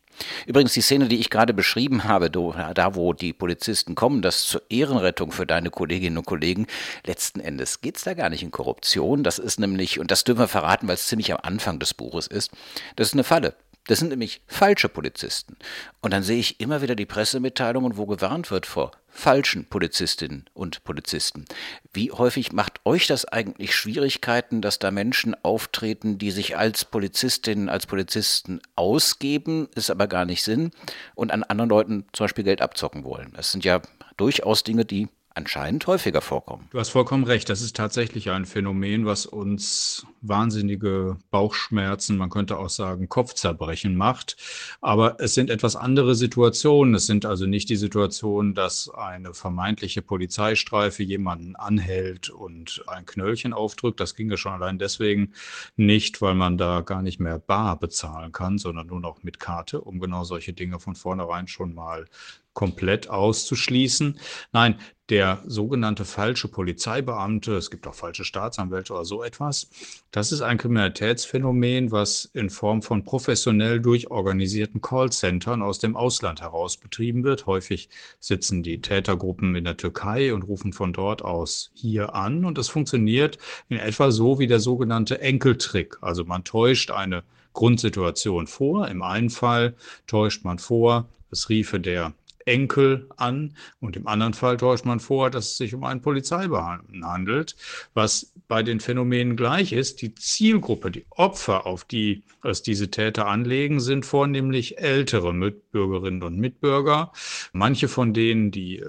Übrigens, 0.46 0.72
die 0.72 0.80
Szene, 0.80 1.08
die 1.08 1.18
ich 1.18 1.30
gerade 1.30 1.54
beschrieben 1.54 2.04
habe, 2.04 2.30
da 2.30 2.94
wo 2.94 3.12
die 3.12 3.32
Polizisten 3.32 3.94
kommen, 3.94 4.22
das 4.22 4.44
zur 4.44 4.62
Ehrenrettung 4.68 5.32
für 5.32 5.46
deine 5.46 5.70
Kolleginnen 5.70 6.18
und 6.18 6.26
Kollegen, 6.26 6.66
letzten 7.06 7.40
Endes 7.40 7.80
geht 7.80 7.96
es 7.96 8.04
da 8.04 8.14
gar 8.14 8.28
nicht 8.28 8.42
in 8.42 8.50
Korruption. 8.50 9.22
Das 9.22 9.38
ist 9.38 9.60
nämlich, 9.60 10.00
und 10.00 10.10
das 10.10 10.24
dürfen 10.24 10.40
wir 10.40 10.48
verraten, 10.48 10.88
weil 10.88 10.94
es 10.94 11.06
ziemlich 11.06 11.32
am 11.32 11.38
Anfang 11.42 11.78
des 11.78 11.94
Buches 11.94 12.26
ist, 12.26 12.50
das 12.96 13.08
ist 13.08 13.14
eine 13.14 13.24
Falle. 13.24 13.54
Das 13.86 13.98
sind 13.98 14.10
nämlich 14.10 14.42
falsche 14.46 14.88
Polizisten. 14.88 15.56
Und 16.00 16.12
dann 16.12 16.22
sehe 16.22 16.38
ich 16.38 16.60
immer 16.60 16.82
wieder 16.82 16.94
die 16.94 17.06
Pressemitteilungen, 17.06 17.96
wo 17.96 18.06
gewarnt 18.06 18.50
wird 18.50 18.66
vor 18.66 18.92
falschen 19.08 19.66
Polizistinnen 19.66 20.48
und 20.54 20.84
Polizisten. 20.84 21.44
Wie 21.92 22.10
häufig 22.10 22.52
macht 22.52 22.80
euch 22.86 23.06
das 23.06 23.26
eigentlich 23.26 23.74
Schwierigkeiten, 23.74 24.62
dass 24.62 24.78
da 24.78 24.90
Menschen 24.90 25.36
auftreten, 25.44 26.16
die 26.16 26.30
sich 26.30 26.56
als 26.56 26.84
Polizistinnen, 26.84 27.68
als 27.68 27.86
Polizisten 27.86 28.60
ausgeben, 28.74 29.68
es 29.74 29.90
aber 29.90 30.06
gar 30.06 30.24
nicht 30.24 30.42
sind 30.42 30.74
und 31.14 31.30
an 31.30 31.42
anderen 31.42 31.68
Leuten 31.68 32.06
zum 32.12 32.24
Beispiel 32.24 32.44
Geld 32.44 32.62
abzocken 32.62 33.04
wollen? 33.04 33.32
Das 33.34 33.52
sind 33.52 33.64
ja 33.64 33.82
durchaus 34.16 34.64
Dinge, 34.64 34.84
die 34.84 35.08
anscheinend 35.34 35.86
häufiger 35.86 36.20
vorkommen. 36.20 36.68
Du 36.70 36.78
hast 36.78 36.90
vollkommen 36.90 37.24
recht. 37.24 37.48
Das 37.48 37.62
ist 37.62 37.76
tatsächlich 37.76 38.30
ein 38.30 38.44
Phänomen, 38.44 39.06
was 39.06 39.26
uns 39.26 40.06
wahnsinnige 40.20 41.16
Bauchschmerzen, 41.30 42.16
man 42.16 42.30
könnte 42.30 42.58
auch 42.58 42.70
sagen 42.70 43.08
Kopfzerbrechen 43.08 43.96
macht. 43.96 44.36
Aber 44.80 45.16
es 45.20 45.34
sind 45.34 45.50
etwas 45.50 45.76
andere 45.76 46.14
Situationen. 46.14 46.94
Es 46.94 47.06
sind 47.06 47.26
also 47.26 47.46
nicht 47.46 47.68
die 47.68 47.76
Situationen, 47.76 48.54
dass 48.54 48.88
eine 48.88 49.34
vermeintliche 49.34 50.02
Polizeistreife 50.02 51.02
jemanden 51.02 51.56
anhält 51.56 52.30
und 52.30 52.84
ein 52.86 53.06
Knöllchen 53.06 53.52
aufdrückt. 53.52 54.00
Das 54.00 54.14
ginge 54.14 54.36
schon 54.36 54.52
allein 54.52 54.78
deswegen 54.78 55.32
nicht, 55.76 56.22
weil 56.22 56.34
man 56.34 56.58
da 56.58 56.80
gar 56.82 57.02
nicht 57.02 57.20
mehr 57.20 57.38
bar 57.38 57.78
bezahlen 57.78 58.32
kann, 58.32 58.58
sondern 58.58 58.86
nur 58.86 59.00
noch 59.00 59.22
mit 59.22 59.40
Karte, 59.40 59.80
um 59.80 59.98
genau 59.98 60.24
solche 60.24 60.52
Dinge 60.52 60.78
von 60.78 60.94
vornherein 60.94 61.48
schon 61.48 61.74
mal 61.74 62.06
komplett 62.54 63.08
auszuschließen. 63.08 64.18
Nein, 64.52 64.76
der 65.08 65.42
sogenannte 65.46 66.04
falsche 66.06 66.48
Polizeibeamte, 66.48 67.54
es 67.56 67.70
gibt 67.70 67.86
auch 67.86 67.94
falsche 67.94 68.24
Staatsanwälte 68.24 68.94
oder 68.94 69.04
so 69.04 69.22
etwas, 69.22 69.68
das 70.10 70.32
ist 70.32 70.40
ein 70.40 70.56
Kriminalitätsphänomen, 70.56 71.90
was 71.90 72.24
in 72.32 72.48
Form 72.50 72.80
von 72.80 73.04
professionell 73.04 73.80
durchorganisierten 73.80 74.80
Callcentern 74.80 75.60
aus 75.60 75.78
dem 75.80 75.96
Ausland 75.96 76.40
heraus 76.40 76.78
betrieben 76.78 77.24
wird. 77.24 77.46
Häufig 77.46 77.90
sitzen 78.20 78.62
die 78.62 78.80
Tätergruppen 78.80 79.54
in 79.54 79.64
der 79.64 79.76
Türkei 79.76 80.32
und 80.32 80.44
rufen 80.44 80.72
von 80.72 80.92
dort 80.92 81.22
aus 81.22 81.70
hier 81.74 82.14
an 82.14 82.44
und 82.44 82.56
es 82.56 82.68
funktioniert 82.68 83.38
in 83.68 83.76
etwa 83.76 84.10
so 84.10 84.38
wie 84.38 84.46
der 84.46 84.60
sogenannte 84.60 85.20
Enkeltrick. 85.20 85.98
Also 86.00 86.24
man 86.24 86.44
täuscht 86.44 86.90
eine 86.90 87.22
Grundsituation 87.52 88.46
vor. 88.46 88.88
Im 88.88 89.02
einen 89.02 89.30
Fall 89.30 89.74
täuscht 90.06 90.44
man 90.44 90.58
vor, 90.58 91.08
es 91.30 91.48
riefe 91.48 91.80
der 91.80 92.14
Enkel 92.46 93.08
an 93.16 93.56
und 93.80 93.96
im 93.96 94.06
anderen 94.06 94.34
Fall 94.34 94.56
täuscht 94.56 94.84
man 94.84 95.00
vor, 95.00 95.30
dass 95.30 95.52
es 95.52 95.56
sich 95.56 95.74
um 95.74 95.84
einen 95.84 96.02
Polizeibeamten 96.02 97.06
handelt, 97.06 97.56
was 97.94 98.32
bei 98.48 98.62
den 98.62 98.80
Phänomenen 98.80 99.36
gleich 99.36 99.72
ist. 99.72 100.02
Die 100.02 100.14
Zielgruppe, 100.14 100.90
die 100.90 101.06
Opfer, 101.10 101.66
auf 101.66 101.84
die 101.84 102.22
es 102.42 102.62
diese 102.62 102.90
Täter 102.90 103.26
anlegen, 103.26 103.80
sind 103.80 104.04
vornehmlich 104.04 104.78
ältere 104.78 105.32
Mitbürgerinnen 105.32 106.22
und 106.22 106.38
Mitbürger. 106.38 107.12
Manche 107.52 107.88
von 107.88 108.12
denen, 108.12 108.50
die 108.50 108.78
äh, 108.78 108.88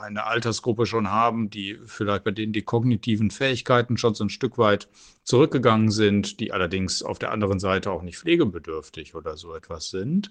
eine 0.00 0.24
Altersgruppe 0.24 0.86
schon 0.86 1.10
haben, 1.10 1.50
die 1.50 1.78
vielleicht 1.86 2.24
bei 2.24 2.30
denen 2.30 2.52
die 2.52 2.62
kognitiven 2.62 3.30
Fähigkeiten 3.30 3.96
schon 3.98 4.14
so 4.14 4.24
ein 4.24 4.30
Stück 4.30 4.58
weit 4.58 4.88
zurückgegangen 5.26 5.90
sind, 5.90 6.40
die 6.40 6.52
allerdings 6.52 7.02
auf 7.02 7.18
der 7.18 7.32
anderen 7.32 7.58
Seite 7.58 7.90
auch 7.90 8.02
nicht 8.02 8.18
pflegebedürftig 8.18 9.14
oder 9.16 9.36
so 9.36 9.54
etwas 9.54 9.90
sind. 9.90 10.30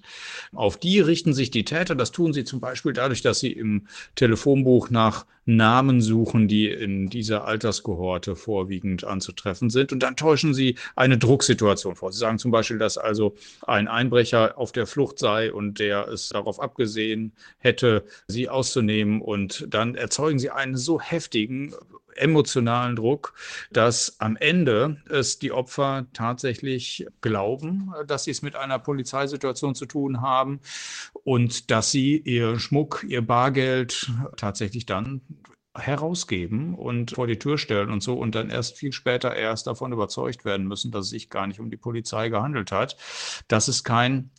Auf 0.53 0.77
die 0.77 1.01
richten 1.01 1.33
sich 1.33 1.51
die 1.51 1.65
Täter. 1.65 1.95
Das 1.95 2.11
tun 2.11 2.31
sie 2.31 2.45
zum 2.45 2.61
Beispiel 2.61 2.93
dadurch, 2.93 3.21
dass 3.21 3.41
sie 3.41 3.51
im 3.51 3.87
Telefonbuch 4.15 4.89
nach 4.89 5.25
Namen 5.45 6.01
suchen, 6.01 6.47
die 6.47 6.69
in 6.69 7.07
dieser 7.07 7.45
Alterskohorte 7.45 8.37
vorwiegend 8.37 9.03
anzutreffen 9.03 9.69
sind. 9.69 9.91
Und 9.91 9.99
dann 9.99 10.15
täuschen 10.15 10.53
sie 10.53 10.75
eine 10.95 11.17
Drucksituation 11.17 11.95
vor. 11.95 12.13
Sie 12.13 12.19
sagen 12.19 12.39
zum 12.39 12.51
Beispiel, 12.51 12.79
dass 12.79 12.97
also 12.97 13.35
ein 13.67 13.89
Einbrecher 13.89 14.57
auf 14.57 14.71
der 14.71 14.87
Flucht 14.87 15.19
sei 15.19 15.51
und 15.53 15.79
der 15.79 16.07
es 16.07 16.29
darauf 16.29 16.59
abgesehen 16.61 17.33
hätte, 17.59 18.05
sie 18.27 18.47
auszunehmen. 18.47 19.21
Und 19.21 19.67
dann 19.69 19.95
erzeugen 19.95 20.39
sie 20.39 20.51
einen 20.51 20.77
so 20.77 21.01
heftigen 21.01 21.75
emotionalen 22.15 22.95
Druck, 22.95 23.33
dass 23.71 24.19
am 24.19 24.35
Ende 24.37 24.97
es 25.09 25.39
die 25.39 25.51
Opfer 25.51 26.07
tatsächlich 26.13 27.07
glauben, 27.21 27.93
dass 28.07 28.23
sie 28.25 28.31
es 28.31 28.41
mit 28.41 28.55
einer 28.55 28.79
Polizeisituation 28.79 29.75
zu 29.75 29.85
tun 29.85 30.21
haben 30.21 30.59
und 31.23 31.71
dass 31.71 31.91
sie 31.91 32.17
ihr 32.17 32.59
Schmuck, 32.59 33.05
ihr 33.07 33.25
Bargeld 33.25 34.11
tatsächlich 34.37 34.85
dann 34.85 35.21
herausgeben 35.77 36.73
und 36.73 37.11
vor 37.11 37.27
die 37.27 37.39
Tür 37.39 37.57
stellen 37.57 37.91
und 37.91 38.01
so 38.01 38.13
und 38.13 38.33
dann 38.33 38.49
erst 38.49 38.77
viel 38.77 38.93
später 38.93 39.35
erst 39.35 39.67
davon 39.67 39.91
überzeugt 39.91 40.45
werden 40.45 40.67
müssen, 40.67 40.91
dass 40.91 41.05
es 41.05 41.11
sich 41.11 41.29
gar 41.29 41.47
nicht 41.47 41.59
um 41.59 41.69
die 41.69 41.77
Polizei 41.77 42.29
gehandelt 42.29 42.71
hat. 42.71 42.95
Das 43.47 43.67
ist 43.67 43.83
kein 43.83 44.31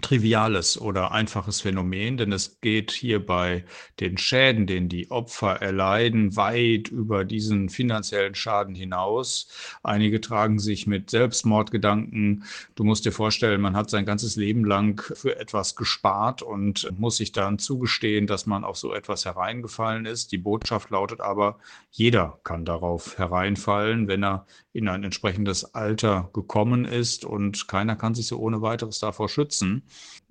triviales 0.00 0.80
oder 0.80 1.12
einfaches 1.12 1.60
Phänomen, 1.60 2.16
denn 2.16 2.32
es 2.32 2.60
geht 2.60 2.92
hier 2.92 3.24
bei 3.24 3.64
den 4.00 4.16
Schäden, 4.16 4.66
den 4.66 4.88
die 4.88 5.10
Opfer 5.10 5.60
erleiden, 5.60 6.36
weit 6.36 6.88
über 6.88 7.24
diesen 7.24 7.68
finanziellen 7.68 8.34
Schaden 8.34 8.74
hinaus. 8.74 9.48
Einige 9.82 10.20
tragen 10.20 10.58
sich 10.58 10.86
mit 10.86 11.10
Selbstmordgedanken. 11.10 12.44
Du 12.74 12.84
musst 12.84 13.04
dir 13.04 13.12
vorstellen, 13.12 13.60
man 13.60 13.76
hat 13.76 13.90
sein 13.90 14.06
ganzes 14.06 14.36
Leben 14.36 14.64
lang 14.64 15.02
für 15.14 15.38
etwas 15.38 15.74
gespart 15.74 16.42
und 16.42 16.88
muss 16.98 17.16
sich 17.16 17.32
dann 17.32 17.58
zugestehen, 17.58 18.26
dass 18.26 18.46
man 18.46 18.64
auf 18.64 18.76
so 18.76 18.94
etwas 18.94 19.24
hereingefallen 19.24 20.06
ist. 20.06 20.32
Die 20.32 20.38
Botschaft 20.38 20.90
lautet 20.90 21.20
aber, 21.20 21.58
jeder 21.90 22.38
kann 22.44 22.64
darauf 22.64 23.18
hereinfallen, 23.18 24.06
wenn 24.06 24.22
er 24.22 24.46
in 24.72 24.88
ein 24.88 25.02
entsprechendes 25.02 25.74
Alter 25.74 26.30
gekommen 26.32 26.84
ist 26.84 27.24
und 27.24 27.66
keiner 27.66 27.96
kann 27.96 28.14
sich 28.14 28.28
so 28.28 28.38
ohne 28.38 28.62
weiteres 28.62 29.00
davor 29.00 29.28
schützen. 29.28 29.82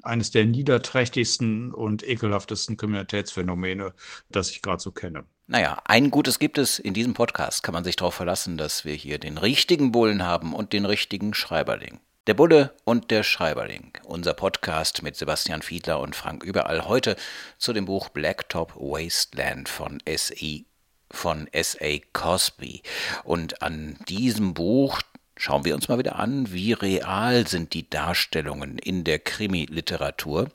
Eines 0.04 0.32
der 0.32 0.46
niederträchtigsten 0.46 1.74
und 1.74 2.08
ekelhaftesten 2.08 2.78
Kriminalitätsphänomene, 2.78 3.94
das 4.30 4.52
ich 4.52 4.62
gerade 4.62 4.82
so 4.82 4.92
kenne. 4.92 5.26
Naja, 5.48 5.82
ein 5.86 6.12
Gutes 6.12 6.40
gibt 6.40 6.58
es. 6.58 6.80
In 6.80 6.94
diesem 6.94 7.14
Podcast 7.14 7.64
kann 7.64 7.74
man 7.74 7.84
sich 7.84 7.96
darauf 7.96 8.14
verlassen, 8.14 8.58
dass 8.58 8.86
wir 8.86 8.94
hier 8.94 9.18
den 9.18 9.38
richtigen 9.38 9.92
Bullen 9.92 10.24
haben 10.24 10.54
und 10.54 10.74
den 10.74 10.86
richtigen 10.86 11.34
Schreiberling. 11.34 12.00
Der 12.28 12.34
Bulle 12.34 12.74
und 12.84 13.10
der 13.12 13.24
Schreiberling. 13.24 13.94
Unser 14.04 14.34
Podcast 14.34 15.02
mit 15.04 15.16
Sebastian 15.16 15.62
Fiedler 15.62 16.02
und 16.02 16.16
Frank 16.16 16.44
Überall 16.44 16.86
heute 16.86 17.16
zu 17.58 17.72
dem 17.72 17.86
Buch 17.86 18.10
Blacktop 18.10 18.76
Wasteland 18.76 19.70
von 19.70 20.00
S.E 20.04 20.66
von 21.12 21.48
S.A. 21.52 22.00
Cosby. 22.14 22.82
Und 23.24 23.62
an 23.62 23.98
diesem 24.08 24.54
Buch 24.54 25.02
schauen 25.38 25.66
wir 25.66 25.76
uns 25.76 25.88
mal 25.88 25.98
wieder 26.00 26.18
an, 26.18 26.52
wie 26.52 26.74
real 26.74 27.48
sind 27.48 27.74
die 27.74 27.90
Darstellungen 27.90 28.78
in 28.78 29.04
der 29.04 29.20
Krimi-Literatur. 29.20 30.50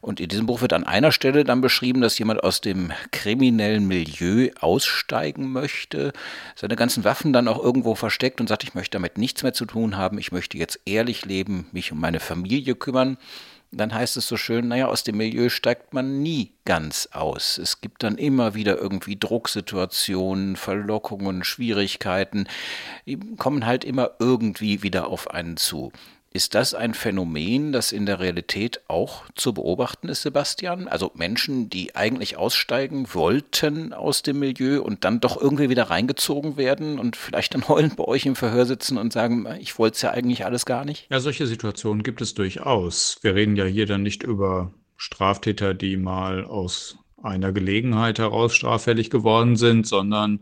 Und 0.00 0.20
in 0.20 0.28
diesem 0.28 0.46
Buch 0.46 0.60
wird 0.60 0.72
an 0.72 0.84
einer 0.84 1.12
Stelle 1.12 1.44
dann 1.44 1.60
beschrieben, 1.60 2.00
dass 2.00 2.18
jemand 2.18 2.42
aus 2.42 2.60
dem 2.60 2.92
kriminellen 3.10 3.86
Milieu 3.86 4.50
aussteigen 4.60 5.52
möchte, 5.52 6.12
seine 6.56 6.76
ganzen 6.76 7.04
Waffen 7.04 7.32
dann 7.32 7.48
auch 7.48 7.62
irgendwo 7.62 7.94
versteckt 7.94 8.40
und 8.40 8.48
sagt, 8.48 8.64
ich 8.64 8.74
möchte 8.74 8.92
damit 8.96 9.18
nichts 9.18 9.42
mehr 9.42 9.52
zu 9.52 9.66
tun 9.66 9.96
haben, 9.96 10.18
ich 10.18 10.32
möchte 10.32 10.58
jetzt 10.58 10.80
ehrlich 10.86 11.24
leben, 11.24 11.66
mich 11.72 11.92
um 11.92 12.00
meine 12.00 12.20
Familie 12.20 12.74
kümmern. 12.74 13.18
Dann 13.72 13.92
heißt 13.94 14.16
es 14.18 14.28
so 14.28 14.36
schön, 14.36 14.68
naja, 14.68 14.86
aus 14.86 15.02
dem 15.02 15.16
Milieu 15.16 15.48
steigt 15.48 15.94
man 15.94 16.22
nie 16.22 16.52
ganz 16.64 17.08
aus. 17.12 17.58
Es 17.58 17.80
gibt 17.80 18.02
dann 18.02 18.18
immer 18.18 18.54
wieder 18.54 18.76
irgendwie 18.76 19.18
Drucksituationen, 19.18 20.56
Verlockungen, 20.56 21.42
Schwierigkeiten, 21.42 22.46
die 23.06 23.18
kommen 23.36 23.66
halt 23.66 23.84
immer 23.84 24.12
irgendwie 24.18 24.82
wieder 24.82 25.08
auf 25.08 25.30
einen 25.30 25.56
zu. 25.56 25.90
Ist 26.34 26.54
das 26.54 26.72
ein 26.72 26.94
Phänomen, 26.94 27.72
das 27.72 27.92
in 27.92 28.06
der 28.06 28.18
Realität 28.18 28.80
auch 28.88 29.24
zu 29.34 29.52
beobachten 29.52 30.08
ist, 30.08 30.22
Sebastian? 30.22 30.88
Also 30.88 31.10
Menschen, 31.14 31.68
die 31.68 31.94
eigentlich 31.94 32.38
aussteigen 32.38 33.06
wollten 33.12 33.92
aus 33.92 34.22
dem 34.22 34.38
Milieu 34.38 34.80
und 34.80 35.04
dann 35.04 35.20
doch 35.20 35.38
irgendwie 35.38 35.68
wieder 35.68 35.90
reingezogen 35.90 36.56
werden 36.56 36.98
und 36.98 37.16
vielleicht 37.16 37.52
dann 37.54 37.68
heulend 37.68 37.96
bei 37.96 38.04
euch 38.04 38.24
im 38.24 38.34
Verhör 38.34 38.64
sitzen 38.64 38.96
und 38.96 39.12
sagen, 39.12 39.46
ich 39.60 39.78
wollte 39.78 39.96
es 39.96 40.02
ja 40.02 40.10
eigentlich 40.12 40.46
alles 40.46 40.64
gar 40.64 40.86
nicht? 40.86 41.06
Ja, 41.10 41.20
solche 41.20 41.46
Situationen 41.46 42.02
gibt 42.02 42.22
es 42.22 42.32
durchaus. 42.32 43.18
Wir 43.20 43.34
reden 43.34 43.56
ja 43.56 43.66
hier 43.66 43.84
dann 43.84 44.02
nicht 44.02 44.22
über 44.22 44.72
Straftäter, 44.96 45.74
die 45.74 45.98
mal 45.98 46.44
aus 46.44 46.96
einer 47.22 47.52
Gelegenheit 47.52 48.18
heraus 48.18 48.54
straffällig 48.54 49.10
geworden 49.10 49.56
sind, 49.56 49.86
sondern 49.86 50.40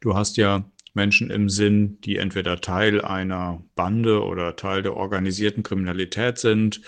du 0.00 0.14
hast 0.14 0.36
ja 0.36 0.64
Menschen 0.94 1.30
im 1.30 1.48
Sinn, 1.48 1.98
die 2.02 2.16
entweder 2.16 2.60
Teil 2.60 3.00
einer 3.00 3.62
Bande 3.74 4.22
oder 4.22 4.56
Teil 4.56 4.82
der 4.82 4.96
organisierten 4.96 5.62
Kriminalität 5.62 6.38
sind. 6.38 6.80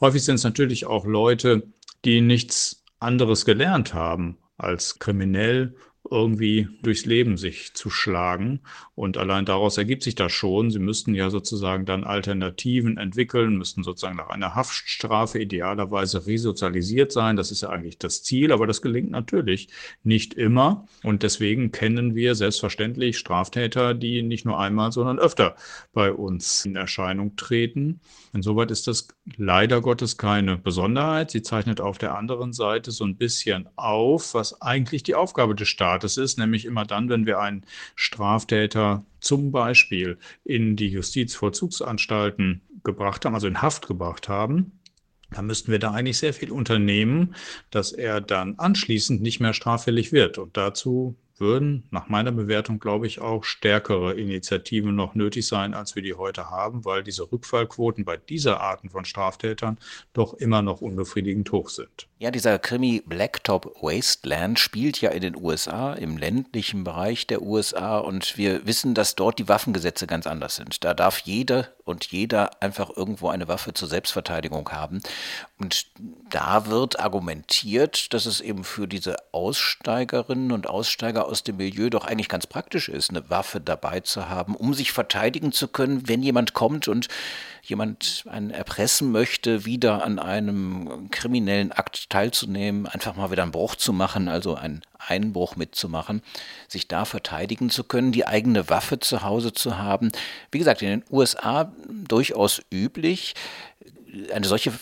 Häufig 0.00 0.24
sind 0.24 0.36
es 0.36 0.44
natürlich 0.44 0.86
auch 0.86 1.06
Leute, 1.06 1.64
die 2.04 2.20
nichts 2.20 2.84
anderes 3.00 3.44
gelernt 3.44 3.94
haben 3.94 4.38
als 4.56 4.98
kriminell 4.98 5.74
irgendwie 6.10 6.68
durchs 6.82 7.04
Leben 7.04 7.36
sich 7.36 7.74
zu 7.74 7.90
schlagen. 7.90 8.60
Und 8.94 9.16
allein 9.16 9.44
daraus 9.44 9.78
ergibt 9.78 10.02
sich 10.02 10.14
das 10.14 10.32
schon. 10.32 10.70
Sie 10.70 10.78
müssten 10.78 11.14
ja 11.14 11.30
sozusagen 11.30 11.84
dann 11.84 12.04
Alternativen 12.04 12.96
entwickeln, 12.96 13.56
müssten 13.56 13.82
sozusagen 13.82 14.16
nach 14.16 14.30
einer 14.30 14.54
Haftstrafe 14.54 15.38
idealerweise 15.38 16.26
resozialisiert 16.26 17.12
sein. 17.12 17.36
Das 17.36 17.50
ist 17.50 17.62
ja 17.62 17.68
eigentlich 17.68 17.98
das 17.98 18.22
Ziel, 18.22 18.52
aber 18.52 18.66
das 18.66 18.82
gelingt 18.82 19.10
natürlich 19.10 19.68
nicht 20.02 20.34
immer. 20.34 20.86
Und 21.02 21.22
deswegen 21.22 21.72
kennen 21.72 22.14
wir 22.14 22.34
selbstverständlich 22.34 23.18
Straftäter, 23.18 23.94
die 23.94 24.22
nicht 24.22 24.44
nur 24.44 24.58
einmal, 24.58 24.92
sondern 24.92 25.18
öfter 25.18 25.56
bei 25.92 26.12
uns 26.12 26.64
in 26.64 26.76
Erscheinung 26.76 27.36
treten. 27.36 28.00
Insoweit 28.32 28.70
ist 28.70 28.86
das 28.86 29.08
leider 29.36 29.80
Gottes 29.80 30.16
keine 30.16 30.56
Besonderheit. 30.56 31.30
Sie 31.30 31.42
zeichnet 31.42 31.80
auf 31.80 31.98
der 31.98 32.16
anderen 32.16 32.52
Seite 32.52 32.90
so 32.90 33.04
ein 33.04 33.16
bisschen 33.16 33.68
auf, 33.76 34.34
was 34.34 34.60
eigentlich 34.62 35.02
die 35.02 35.14
Aufgabe 35.14 35.54
des 35.54 35.68
Staates 35.68 35.87
ist, 36.16 36.38
nämlich 36.38 36.64
immer 36.64 36.84
dann, 36.84 37.08
wenn 37.08 37.26
wir 37.26 37.38
einen 37.38 37.64
Straftäter 37.96 39.04
zum 39.20 39.50
Beispiel 39.52 40.18
in 40.44 40.76
die 40.76 40.88
Justizvollzugsanstalten 40.88 42.60
gebracht 42.84 43.24
haben, 43.24 43.34
also 43.34 43.46
in 43.46 43.62
Haft 43.62 43.86
gebracht 43.86 44.28
haben, 44.28 44.72
dann 45.30 45.46
müssten 45.46 45.70
wir 45.70 45.78
da 45.78 45.92
eigentlich 45.92 46.18
sehr 46.18 46.32
viel 46.32 46.50
unternehmen, 46.50 47.34
dass 47.70 47.92
er 47.92 48.20
dann 48.20 48.54
anschließend 48.58 49.20
nicht 49.20 49.40
mehr 49.40 49.52
straffällig 49.52 50.12
wird. 50.12 50.38
Und 50.38 50.56
dazu 50.56 51.16
würden 51.40 51.86
nach 51.90 52.08
meiner 52.08 52.32
Bewertung, 52.32 52.78
glaube 52.78 53.06
ich, 53.06 53.20
auch 53.20 53.44
stärkere 53.44 54.14
Initiativen 54.14 54.94
noch 54.94 55.14
nötig 55.14 55.46
sein, 55.46 55.74
als 55.74 55.94
wir 55.94 56.02
die 56.02 56.14
heute 56.14 56.50
haben, 56.50 56.84
weil 56.84 57.02
diese 57.02 57.30
Rückfallquoten 57.30 58.04
bei 58.04 58.16
dieser 58.16 58.60
Arten 58.60 58.90
von 58.90 59.04
Straftätern 59.04 59.78
doch 60.12 60.34
immer 60.34 60.62
noch 60.62 60.80
unbefriedigend 60.80 61.50
hoch 61.52 61.68
sind. 61.68 62.08
Ja, 62.20 62.32
dieser 62.32 62.58
Krimi 62.58 63.02
Blacktop 63.06 63.76
Wasteland 63.80 64.58
spielt 64.58 65.00
ja 65.00 65.10
in 65.10 65.20
den 65.20 65.36
USA, 65.36 65.94
im 65.94 66.16
ländlichen 66.16 66.82
Bereich 66.82 67.28
der 67.28 67.42
USA 67.42 67.98
und 67.98 68.36
wir 68.36 68.66
wissen, 68.66 68.94
dass 68.94 69.14
dort 69.14 69.38
die 69.38 69.48
Waffengesetze 69.48 70.08
ganz 70.08 70.26
anders 70.26 70.56
sind. 70.56 70.82
Da 70.82 70.94
darf 70.94 71.20
jede 71.20 71.68
und 71.84 72.06
jeder 72.06 72.60
einfach 72.60 72.90
irgendwo 72.94 73.28
eine 73.28 73.46
Waffe 73.48 73.72
zur 73.72 73.88
Selbstverteidigung 73.88 74.68
haben. 74.70 75.00
Und 75.58 75.86
da 76.30 76.66
wird 76.66 76.98
argumentiert, 76.98 78.12
dass 78.12 78.26
es 78.26 78.40
eben 78.40 78.64
für 78.64 78.88
diese 78.88 79.16
Aussteigerinnen 79.32 80.52
und 80.52 80.68
Aussteiger 80.68 81.27
aus 81.28 81.44
dem 81.44 81.58
Milieu 81.58 81.90
doch 81.90 82.04
eigentlich 82.04 82.28
ganz 82.28 82.46
praktisch 82.46 82.88
ist, 82.88 83.10
eine 83.10 83.28
Waffe 83.30 83.60
dabei 83.60 84.00
zu 84.00 84.28
haben, 84.28 84.56
um 84.56 84.74
sich 84.74 84.92
verteidigen 84.92 85.52
zu 85.52 85.68
können, 85.68 86.08
wenn 86.08 86.22
jemand 86.22 86.54
kommt 86.54 86.88
und 86.88 87.08
jemand 87.62 88.24
einen 88.28 88.50
erpressen 88.50 89.12
möchte, 89.12 89.64
wieder 89.64 90.04
an 90.04 90.18
einem 90.18 91.10
kriminellen 91.10 91.72
Akt 91.72 92.10
teilzunehmen, 92.10 92.86
einfach 92.86 93.14
mal 93.16 93.30
wieder 93.30 93.42
einen 93.42 93.52
Bruch 93.52 93.76
zu 93.76 93.92
machen, 93.92 94.28
also 94.28 94.54
einen 94.54 94.82
Einbruch 94.98 95.56
mitzumachen, 95.56 96.22
sich 96.66 96.88
da 96.88 97.04
verteidigen 97.04 97.70
zu 97.70 97.84
können, 97.84 98.12
die 98.12 98.26
eigene 98.26 98.68
Waffe 98.68 98.98
zu 98.98 99.22
Hause 99.22 99.52
zu 99.52 99.78
haben. 99.78 100.10
Wie 100.50 100.58
gesagt, 100.58 100.82
in 100.82 100.88
den 100.88 101.04
USA 101.10 101.72
durchaus 101.88 102.62
üblich. 102.72 103.34
Eine 104.32 104.46
solche 104.46 104.72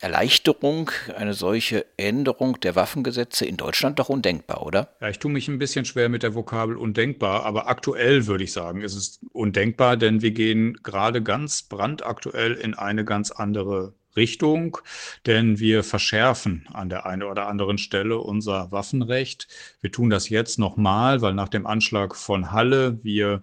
Erleichterung, 0.00 0.90
eine 1.14 1.34
solche 1.34 1.84
Änderung 1.98 2.58
der 2.60 2.74
Waffengesetze 2.74 3.44
in 3.44 3.58
Deutschland 3.58 3.98
doch 3.98 4.08
undenkbar, 4.08 4.64
oder? 4.64 4.96
Ja, 5.00 5.10
ich 5.10 5.18
tue 5.18 5.30
mich 5.30 5.46
ein 5.48 5.58
bisschen 5.58 5.84
schwer 5.84 6.08
mit 6.08 6.22
der 6.22 6.34
Vokabel 6.34 6.76
undenkbar, 6.76 7.44
aber 7.44 7.68
aktuell 7.68 8.26
würde 8.26 8.44
ich 8.44 8.52
sagen, 8.52 8.80
ist 8.80 8.94
es 8.94 9.20
undenkbar, 9.32 9.98
denn 9.98 10.22
wir 10.22 10.30
gehen 10.30 10.78
gerade 10.82 11.22
ganz 11.22 11.62
brandaktuell 11.62 12.54
in 12.54 12.74
eine 12.74 13.04
ganz 13.04 13.30
andere 13.30 13.92
Richtung, 14.16 14.78
denn 15.26 15.60
wir 15.60 15.84
verschärfen 15.84 16.66
an 16.72 16.88
der 16.88 17.06
einen 17.06 17.22
oder 17.22 17.46
anderen 17.46 17.78
Stelle 17.78 18.18
unser 18.18 18.72
Waffenrecht. 18.72 19.48
Wir 19.80 19.92
tun 19.92 20.10
das 20.10 20.28
jetzt 20.30 20.58
nochmal, 20.58 21.20
weil 21.20 21.34
nach 21.34 21.48
dem 21.48 21.66
Anschlag 21.66 22.16
von 22.16 22.52
Halle 22.52 22.98
wir 23.02 23.42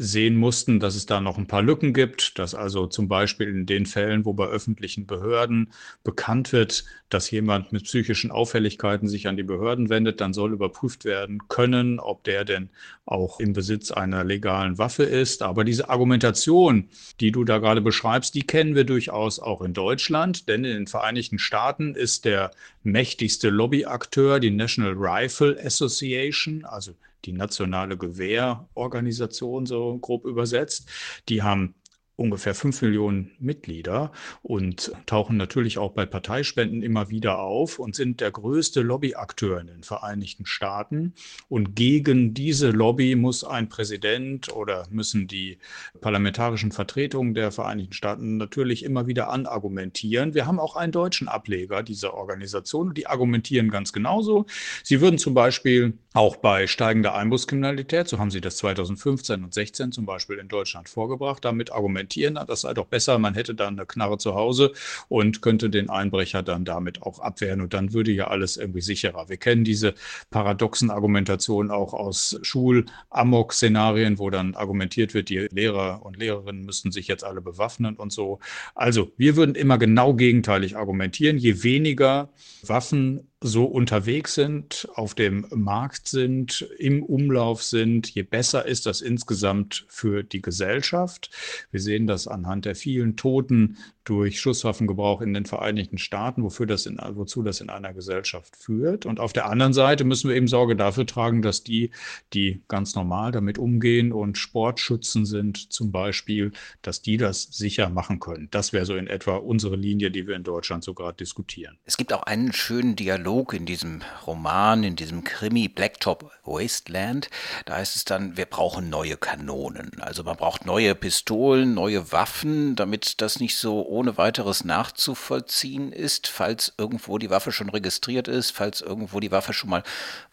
sehen 0.00 0.36
mussten, 0.36 0.78
dass 0.78 0.94
es 0.94 1.06
da 1.06 1.20
noch 1.20 1.38
ein 1.38 1.48
paar 1.48 1.60
Lücken 1.60 1.92
gibt, 1.92 2.38
dass 2.38 2.54
also 2.54 2.86
zum 2.86 3.08
Beispiel 3.08 3.48
in 3.48 3.66
den 3.66 3.84
Fällen, 3.84 4.24
wo 4.24 4.32
bei 4.32 4.46
öffentlichen 4.46 5.06
Behörden 5.06 5.72
bekannt 6.04 6.52
wird, 6.52 6.84
dass 7.08 7.30
jemand 7.32 7.72
mit 7.72 7.82
psychischen 7.82 8.30
Auffälligkeiten 8.30 9.08
sich 9.08 9.26
an 9.26 9.36
die 9.36 9.42
Behörden 9.42 9.88
wendet, 9.88 10.20
dann 10.20 10.32
soll 10.32 10.52
überprüft 10.52 11.04
werden 11.04 11.48
können, 11.48 11.98
ob 11.98 12.22
der 12.22 12.44
denn 12.44 12.70
auch 13.06 13.40
im 13.40 13.54
Besitz 13.54 13.90
einer 13.90 14.22
legalen 14.22 14.78
Waffe 14.78 15.02
ist. 15.02 15.42
Aber 15.42 15.64
diese 15.64 15.90
Argumentation, 15.90 16.88
die 17.20 17.32
du 17.32 17.42
da 17.44 17.58
gerade 17.58 17.80
beschreibst, 17.80 18.36
die 18.36 18.42
kennen 18.42 18.76
wir 18.76 18.84
durchaus 18.84 19.40
auch 19.40 19.62
in 19.62 19.74
Deutschland, 19.74 20.48
denn 20.48 20.64
in 20.64 20.74
den 20.74 20.86
Vereinigten 20.86 21.40
Staaten 21.40 21.96
ist 21.96 22.24
der 22.24 22.52
mächtigste 22.90 23.50
Lobbyakteur 23.50 24.40
die 24.40 24.50
National 24.50 24.94
Rifle 24.96 25.58
Association, 25.64 26.64
also 26.64 26.92
die 27.24 27.32
nationale 27.32 27.96
Gewehrorganisation, 27.96 29.66
so 29.66 29.98
grob 29.98 30.24
übersetzt. 30.24 30.88
Die 31.28 31.42
haben 31.42 31.74
ungefähr 32.18 32.54
fünf 32.54 32.82
Millionen 32.82 33.30
Mitglieder 33.38 34.10
und 34.42 34.92
tauchen 35.06 35.36
natürlich 35.36 35.78
auch 35.78 35.92
bei 35.92 36.04
Parteispenden 36.04 36.82
immer 36.82 37.10
wieder 37.10 37.38
auf 37.38 37.78
und 37.78 37.94
sind 37.94 38.20
der 38.20 38.32
größte 38.32 38.82
Lobbyakteur 38.82 39.60
in 39.60 39.68
den 39.68 39.84
Vereinigten 39.84 40.44
Staaten. 40.44 41.14
Und 41.48 41.76
gegen 41.76 42.34
diese 42.34 42.70
Lobby 42.70 43.14
muss 43.14 43.44
ein 43.44 43.68
Präsident 43.68 44.52
oder 44.52 44.88
müssen 44.90 45.28
die 45.28 45.58
parlamentarischen 46.00 46.72
Vertretungen 46.72 47.34
der 47.34 47.52
Vereinigten 47.52 47.92
Staaten 47.92 48.36
natürlich 48.36 48.84
immer 48.84 49.06
wieder 49.06 49.30
anargumentieren. 49.30 50.34
Wir 50.34 50.44
haben 50.44 50.58
auch 50.58 50.74
einen 50.74 50.90
deutschen 50.90 51.28
Ableger 51.28 51.84
dieser 51.84 52.14
Organisation, 52.14 52.94
die 52.94 53.06
argumentieren 53.06 53.70
ganz 53.70 53.92
genauso. 53.92 54.46
Sie 54.82 55.00
würden 55.00 55.18
zum 55.18 55.34
Beispiel 55.34 55.96
auch 56.14 56.34
bei 56.34 56.66
steigender 56.66 57.14
Einbruchskriminalität, 57.14 58.08
so 58.08 58.18
haben 58.18 58.32
sie 58.32 58.40
das 58.40 58.56
2015 58.56 59.44
und 59.44 59.54
16 59.54 59.92
zum 59.92 60.04
Beispiel 60.04 60.38
in 60.38 60.48
Deutschland 60.48 60.88
vorgebracht, 60.88 61.44
damit 61.44 61.70
argumentieren, 61.70 62.07
das 62.16 62.62
sei 62.62 62.74
doch 62.74 62.86
besser, 62.86 63.18
man 63.18 63.34
hätte 63.34 63.54
dann 63.54 63.78
eine 63.78 63.86
Knarre 63.86 64.18
zu 64.18 64.34
Hause 64.34 64.72
und 65.08 65.42
könnte 65.42 65.70
den 65.70 65.90
Einbrecher 65.90 66.42
dann 66.42 66.64
damit 66.64 67.02
auch 67.02 67.18
abwehren 67.18 67.60
und 67.60 67.74
dann 67.74 67.92
würde 67.92 68.12
ja 68.12 68.28
alles 68.28 68.56
irgendwie 68.56 68.80
sicherer. 68.80 69.28
Wir 69.28 69.36
kennen 69.36 69.64
diese 69.64 69.94
paradoxen 70.30 70.90
Argumentationen 70.90 71.70
auch 71.70 71.94
aus 71.94 72.38
Schul-Amok-Szenarien, 72.42 74.18
wo 74.18 74.30
dann 74.30 74.54
argumentiert 74.54 75.14
wird, 75.14 75.28
die 75.28 75.48
Lehrer 75.50 76.04
und 76.04 76.16
Lehrerinnen 76.16 76.64
müssten 76.64 76.92
sich 76.92 77.08
jetzt 77.08 77.24
alle 77.24 77.40
bewaffnen 77.40 77.96
und 77.96 78.12
so. 78.12 78.38
Also 78.74 79.12
wir 79.16 79.36
würden 79.36 79.54
immer 79.54 79.78
genau 79.78 80.14
gegenteilig 80.14 80.76
argumentieren. 80.76 81.38
Je 81.38 81.62
weniger 81.62 82.30
Waffen 82.62 83.28
so 83.40 83.66
unterwegs 83.66 84.34
sind, 84.34 84.88
auf 84.94 85.14
dem 85.14 85.46
Markt 85.54 86.08
sind, 86.08 86.62
im 86.78 87.04
Umlauf 87.04 87.62
sind, 87.62 88.10
je 88.10 88.24
besser 88.24 88.66
ist 88.66 88.84
das 88.84 89.00
insgesamt 89.00 89.86
für 89.88 90.24
die 90.24 90.42
Gesellschaft. 90.42 91.30
Wir 91.70 91.80
sehen 91.80 92.08
das 92.08 92.26
anhand 92.26 92.64
der 92.64 92.74
vielen 92.74 93.16
Toten 93.16 93.76
durch 94.02 94.40
Schusswaffengebrauch 94.40 95.20
in 95.20 95.34
den 95.34 95.44
Vereinigten 95.44 95.98
Staaten, 95.98 96.42
wofür 96.42 96.66
das 96.66 96.86
in, 96.86 96.98
wozu 97.12 97.42
das 97.42 97.60
in 97.60 97.68
einer 97.68 97.92
Gesellschaft 97.92 98.56
führt. 98.56 99.06
Und 99.06 99.20
auf 99.20 99.32
der 99.32 99.46
anderen 99.46 99.74
Seite 99.74 100.04
müssen 100.04 100.30
wir 100.30 100.36
eben 100.36 100.48
Sorge 100.48 100.74
dafür 100.74 101.06
tragen, 101.06 101.42
dass 101.42 101.62
die, 101.62 101.92
die 102.32 102.62
ganz 102.66 102.96
normal 102.96 103.30
damit 103.30 103.58
umgehen 103.58 104.12
und 104.12 104.38
Sportschützen 104.38 105.26
sind 105.26 105.72
zum 105.72 105.92
Beispiel, 105.92 106.52
dass 106.82 107.02
die 107.02 107.18
das 107.18 107.42
sicher 107.42 107.90
machen 107.90 108.18
können. 108.18 108.48
Das 108.50 108.72
wäre 108.72 108.86
so 108.86 108.96
in 108.96 109.06
etwa 109.06 109.36
unsere 109.36 109.76
Linie, 109.76 110.10
die 110.10 110.26
wir 110.26 110.34
in 110.34 110.42
Deutschland 110.42 110.82
so 110.82 110.94
gerade 110.94 111.18
diskutieren. 111.18 111.78
Es 111.84 111.98
gibt 111.98 112.12
auch 112.12 112.22
einen 112.22 112.52
schönen 112.52 112.96
Dialog 112.96 113.27
Dialog 113.28 113.52
in 113.52 113.66
diesem 113.66 114.00
Roman, 114.26 114.82
in 114.82 114.96
diesem 114.96 115.22
Krimi 115.22 115.68
Blacktop 115.68 116.32
Wasteland, 116.44 117.28
da 117.66 117.76
heißt 117.76 117.94
es 117.94 118.06
dann, 118.06 118.38
wir 118.38 118.46
brauchen 118.46 118.88
neue 118.88 119.18
Kanonen. 119.18 119.90
Also 120.00 120.24
man 120.24 120.36
braucht 120.36 120.64
neue 120.64 120.94
Pistolen, 120.94 121.74
neue 121.74 122.10
Waffen, 122.10 122.74
damit 122.74 123.20
das 123.20 123.38
nicht 123.38 123.56
so 123.56 123.86
ohne 123.86 124.16
weiteres 124.16 124.64
nachzuvollziehen 124.64 125.92
ist, 125.92 126.26
falls 126.26 126.72
irgendwo 126.78 127.18
die 127.18 127.28
Waffe 127.28 127.52
schon 127.52 127.68
registriert 127.68 128.28
ist, 128.28 128.52
falls 128.52 128.80
irgendwo 128.80 129.20
die 129.20 129.30
Waffe 129.30 129.52
schon 129.52 129.68
mal 129.68 129.82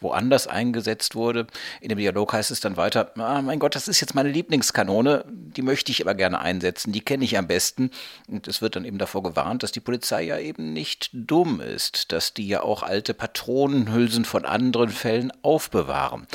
woanders 0.00 0.46
eingesetzt 0.46 1.14
wurde. 1.14 1.46
In 1.82 1.90
dem 1.90 1.98
Dialog 1.98 2.32
heißt 2.32 2.50
es 2.50 2.60
dann 2.60 2.78
weiter, 2.78 3.12
ah, 3.18 3.42
mein 3.42 3.58
Gott, 3.58 3.74
das 3.74 3.88
ist 3.88 4.00
jetzt 4.00 4.14
meine 4.14 4.30
Lieblingskanone, 4.30 5.26
die 5.28 5.62
möchte 5.62 5.92
ich 5.92 6.00
aber 6.00 6.14
gerne 6.14 6.40
einsetzen, 6.40 6.92
die 6.92 7.02
kenne 7.02 7.24
ich 7.24 7.36
am 7.36 7.46
besten. 7.46 7.90
Und 8.26 8.48
es 8.48 8.62
wird 8.62 8.74
dann 8.74 8.86
eben 8.86 8.98
davor 8.98 9.22
gewarnt, 9.22 9.62
dass 9.62 9.72
die 9.72 9.80
Polizei 9.80 10.22
ja 10.22 10.38
eben 10.38 10.72
nicht 10.72 11.10
dumm 11.12 11.60
ist, 11.60 12.12
dass 12.12 12.32
die 12.32 12.48
ja 12.48 12.62
auch 12.62 12.85
alte 12.86 13.14
Patronenhülsen 13.14 14.24
von 14.24 14.44
anderen 14.44 14.90
Fällen 14.90 15.32
aufbewahren. 15.42 16.26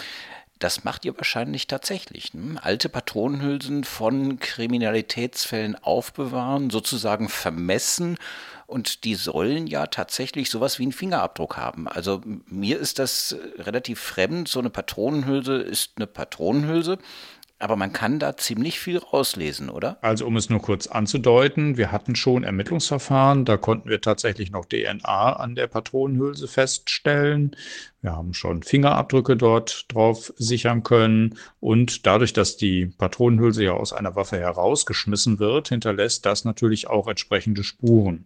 Das 0.62 0.84
macht 0.84 1.06
ihr 1.06 1.18
wahrscheinlich 1.18 1.66
tatsächlich. 1.66 2.36
Ne? 2.36 2.64
Alte 2.64 2.88
Patronenhülsen 2.88 3.84
von 3.84 4.38
Kriminalitätsfällen 4.40 5.76
aufbewahren, 5.76 6.70
sozusagen 6.70 7.30
vermessen. 7.30 8.18
Und 8.68 9.04
die 9.04 9.16
sollen 9.16 9.66
ja 9.66 9.88
tatsächlich 9.88 10.52
sowas 10.52 10.78
wie 10.78 10.84
einen 10.84 10.92
Fingerabdruck 10.92 11.58
haben. 11.58 11.88
Also 11.88 12.22
mir 12.46 12.80
ist 12.80 13.00
das 13.00 13.36
relativ 13.58 14.00
fremd. 14.00 14.48
So 14.48 14.60
eine 14.60 14.70
Patronenhülse 14.70 15.56
ist 15.56 15.94
eine 15.96 16.06
Patronenhülse. 16.06 17.00
Aber 17.62 17.76
man 17.76 17.94
kann 17.94 18.18
da 18.18 18.36
ziemlich 18.38 18.80
viel 18.80 18.98
rauslesen, 18.98 19.70
oder? 19.70 20.00
Also 20.02 20.26
um 20.26 20.36
es 20.36 20.50
nur 20.50 20.62
kurz 20.62 20.88
anzudeuten, 20.88 21.78
wir 21.78 21.92
hatten 21.92 22.16
schon 22.16 22.44
Ermittlungsverfahren, 22.44 23.46
da 23.46 23.56
konnten 23.58 23.88
wir 23.88 24.02
tatsächlich 24.02 24.50
noch 24.50 24.66
DNA 24.66 25.34
an 25.34 25.54
der 25.54 25.68
Patronenhülse 25.68 26.48
feststellen. 26.48 27.56
Wir 28.02 28.14
haben 28.14 28.34
schon 28.34 28.64
Fingerabdrücke 28.64 29.38
dort 29.38 29.86
drauf 29.94 30.34
sichern 30.38 30.82
können 30.82 31.38
und 31.60 32.08
dadurch, 32.08 32.34
dass 32.34 32.58
die 32.58 32.88
Patronenhülse 32.88 33.64
ja 33.64 33.74
aus 33.74 33.94
einer 33.94 34.16
Waffe 34.16 34.40
herausgeschmissen 34.40 35.38
wird, 35.38 35.70
hinterlässt 35.70 36.26
das 36.26 36.46
natürlich 36.46 36.88
auch 36.88 37.08
entsprechende 37.08 37.64
Spuren. 37.64 38.26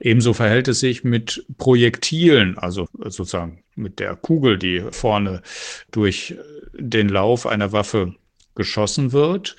Ebenso 0.00 0.32
verhält 0.32 0.66
es 0.68 0.80
sich 0.80 1.04
mit 1.04 1.44
Projektilen, 1.58 2.56
also 2.56 2.88
sozusagen 2.94 3.62
mit 3.76 4.00
der 4.00 4.16
Kugel, 4.16 4.58
die 4.58 4.82
vorne 4.90 5.42
durch 5.90 6.36
den 6.72 7.10
Lauf 7.10 7.46
einer 7.46 7.72
Waffe 7.72 8.14
geschossen 8.54 9.12
wird. 9.12 9.56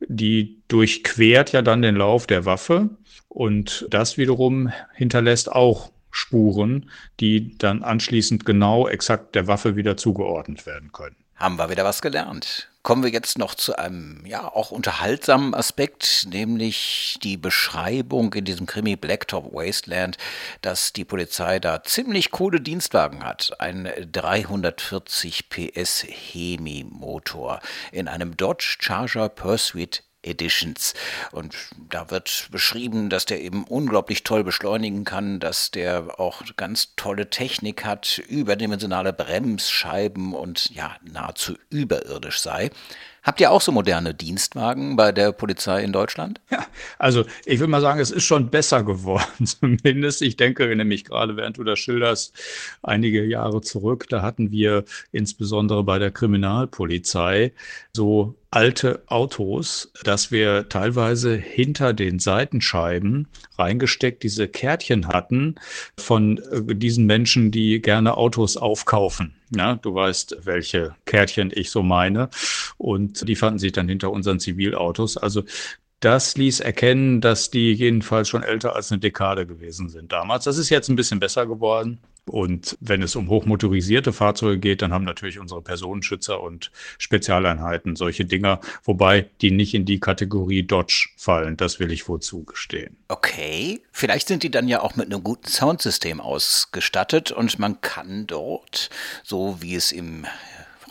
Die 0.00 0.60
durchquert 0.68 1.52
ja 1.52 1.62
dann 1.62 1.82
den 1.82 1.96
Lauf 1.96 2.26
der 2.26 2.44
Waffe 2.44 2.90
und 3.28 3.86
das 3.90 4.18
wiederum 4.18 4.72
hinterlässt 4.94 5.50
auch 5.50 5.92
Spuren, 6.10 6.90
die 7.20 7.56
dann 7.56 7.82
anschließend 7.82 8.44
genau 8.44 8.86
exakt 8.86 9.34
der 9.34 9.46
Waffe 9.46 9.76
wieder 9.76 9.96
zugeordnet 9.96 10.66
werden 10.66 10.92
können. 10.92 11.16
Haben 11.36 11.56
wir 11.56 11.70
wieder 11.70 11.84
was 11.84 12.02
gelernt. 12.02 12.71
Kommen 12.82 13.04
wir 13.04 13.10
jetzt 13.10 13.38
noch 13.38 13.54
zu 13.54 13.76
einem 13.78 14.26
ja 14.26 14.52
auch 14.52 14.72
unterhaltsamen 14.72 15.54
Aspekt, 15.54 16.26
nämlich 16.28 17.16
die 17.22 17.36
Beschreibung 17.36 18.34
in 18.34 18.44
diesem 18.44 18.66
Krimi 18.66 18.96
Blacktop 18.96 19.54
Wasteland, 19.54 20.16
dass 20.62 20.92
die 20.92 21.04
Polizei 21.04 21.60
da 21.60 21.84
ziemlich 21.84 22.32
coole 22.32 22.60
Dienstwagen 22.60 23.22
hat. 23.22 23.52
Ein 23.60 23.88
340 24.10 25.48
PS 25.48 26.04
Hemi 26.08 26.84
Motor 26.88 27.60
in 27.92 28.08
einem 28.08 28.36
Dodge 28.36 28.78
Charger 28.80 29.28
Pursuit 29.28 30.02
Editions. 30.22 30.94
Und 31.32 31.54
da 31.90 32.10
wird 32.10 32.48
beschrieben, 32.50 33.10
dass 33.10 33.26
der 33.26 33.40
eben 33.42 33.64
unglaublich 33.64 34.24
toll 34.24 34.44
beschleunigen 34.44 35.04
kann, 35.04 35.40
dass 35.40 35.70
der 35.70 36.18
auch 36.18 36.42
ganz 36.56 36.94
tolle 36.96 37.30
Technik 37.30 37.84
hat, 37.84 38.18
überdimensionale 38.18 39.12
Bremsscheiben 39.12 40.34
und 40.34 40.70
ja, 40.70 40.96
nahezu 41.02 41.54
überirdisch 41.70 42.40
sei. 42.40 42.70
Habt 43.22 43.40
ihr 43.40 43.52
auch 43.52 43.60
so 43.60 43.70
moderne 43.70 44.14
Dienstwagen 44.14 44.96
bei 44.96 45.12
der 45.12 45.30
Polizei 45.30 45.84
in 45.84 45.92
Deutschland? 45.92 46.40
Ja, 46.50 46.66
also 46.98 47.24
ich 47.44 47.60
will 47.60 47.68
mal 47.68 47.80
sagen, 47.80 48.00
es 48.00 48.10
ist 48.10 48.24
schon 48.24 48.50
besser 48.50 48.82
geworden, 48.82 49.46
zumindest. 49.46 50.22
Ich 50.22 50.36
denke 50.36 50.74
nämlich 50.74 51.04
gerade, 51.04 51.36
während 51.36 51.56
du 51.56 51.62
das 51.62 51.78
schilderst, 51.78 52.34
einige 52.82 53.24
Jahre 53.24 53.60
zurück, 53.60 54.06
da 54.08 54.22
hatten 54.22 54.50
wir 54.50 54.84
insbesondere 55.12 55.84
bei 55.84 56.00
der 56.00 56.10
Kriminalpolizei 56.10 57.52
so 57.92 58.34
alte 58.52 59.02
Autos, 59.06 59.90
dass 60.04 60.30
wir 60.30 60.68
teilweise 60.68 61.34
hinter 61.34 61.94
den 61.94 62.18
Seitenscheiben 62.18 63.26
reingesteckt 63.56 64.22
diese 64.22 64.46
Kärtchen 64.46 65.08
hatten 65.08 65.54
von 65.96 66.38
äh, 66.38 66.74
diesen 66.74 67.06
Menschen, 67.06 67.50
die 67.50 67.80
gerne 67.80 68.16
Autos 68.16 68.58
aufkaufen. 68.58 69.34
Ja, 69.56 69.76
du 69.76 69.94
weißt, 69.94 70.36
welche 70.44 70.94
Kärtchen 71.06 71.50
ich 71.54 71.70
so 71.70 71.82
meine. 71.82 72.28
Und 72.82 73.28
die 73.28 73.36
fanden 73.36 73.60
sich 73.60 73.70
dann 73.70 73.88
hinter 73.88 74.10
unseren 74.10 74.40
Zivilautos. 74.40 75.16
Also 75.16 75.44
das 76.00 76.36
ließ 76.36 76.58
erkennen, 76.58 77.20
dass 77.20 77.48
die 77.48 77.72
jedenfalls 77.72 78.28
schon 78.28 78.42
älter 78.42 78.74
als 78.74 78.90
eine 78.90 78.98
Dekade 78.98 79.46
gewesen 79.46 79.88
sind 79.88 80.10
damals. 80.10 80.44
Das 80.44 80.58
ist 80.58 80.68
jetzt 80.68 80.88
ein 80.88 80.96
bisschen 80.96 81.20
besser 81.20 81.46
geworden. 81.46 82.00
Und 82.26 82.76
wenn 82.80 83.00
es 83.02 83.14
um 83.14 83.28
hochmotorisierte 83.28 84.12
Fahrzeuge 84.12 84.58
geht, 84.58 84.82
dann 84.82 84.92
haben 84.92 85.04
natürlich 85.04 85.38
unsere 85.38 85.62
Personenschützer 85.62 86.40
und 86.40 86.72
Spezialeinheiten 86.98 87.94
solche 87.94 88.24
Dinger, 88.24 88.60
wobei 88.82 89.28
die 89.40 89.52
nicht 89.52 89.74
in 89.74 89.84
die 89.84 90.00
Kategorie 90.00 90.64
Dodge 90.64 91.10
fallen. 91.16 91.56
Das 91.56 91.78
will 91.78 91.92
ich 91.92 92.08
wohl 92.08 92.18
zugestehen. 92.18 92.96
Okay, 93.06 93.80
vielleicht 93.92 94.26
sind 94.26 94.42
die 94.42 94.50
dann 94.50 94.66
ja 94.66 94.80
auch 94.82 94.96
mit 94.96 95.06
einem 95.06 95.22
guten 95.22 95.48
Soundsystem 95.48 96.20
ausgestattet 96.20 97.30
und 97.30 97.60
man 97.60 97.80
kann 97.80 98.26
dort, 98.26 98.90
so 99.22 99.58
wie 99.60 99.76
es 99.76 99.92
im 99.92 100.26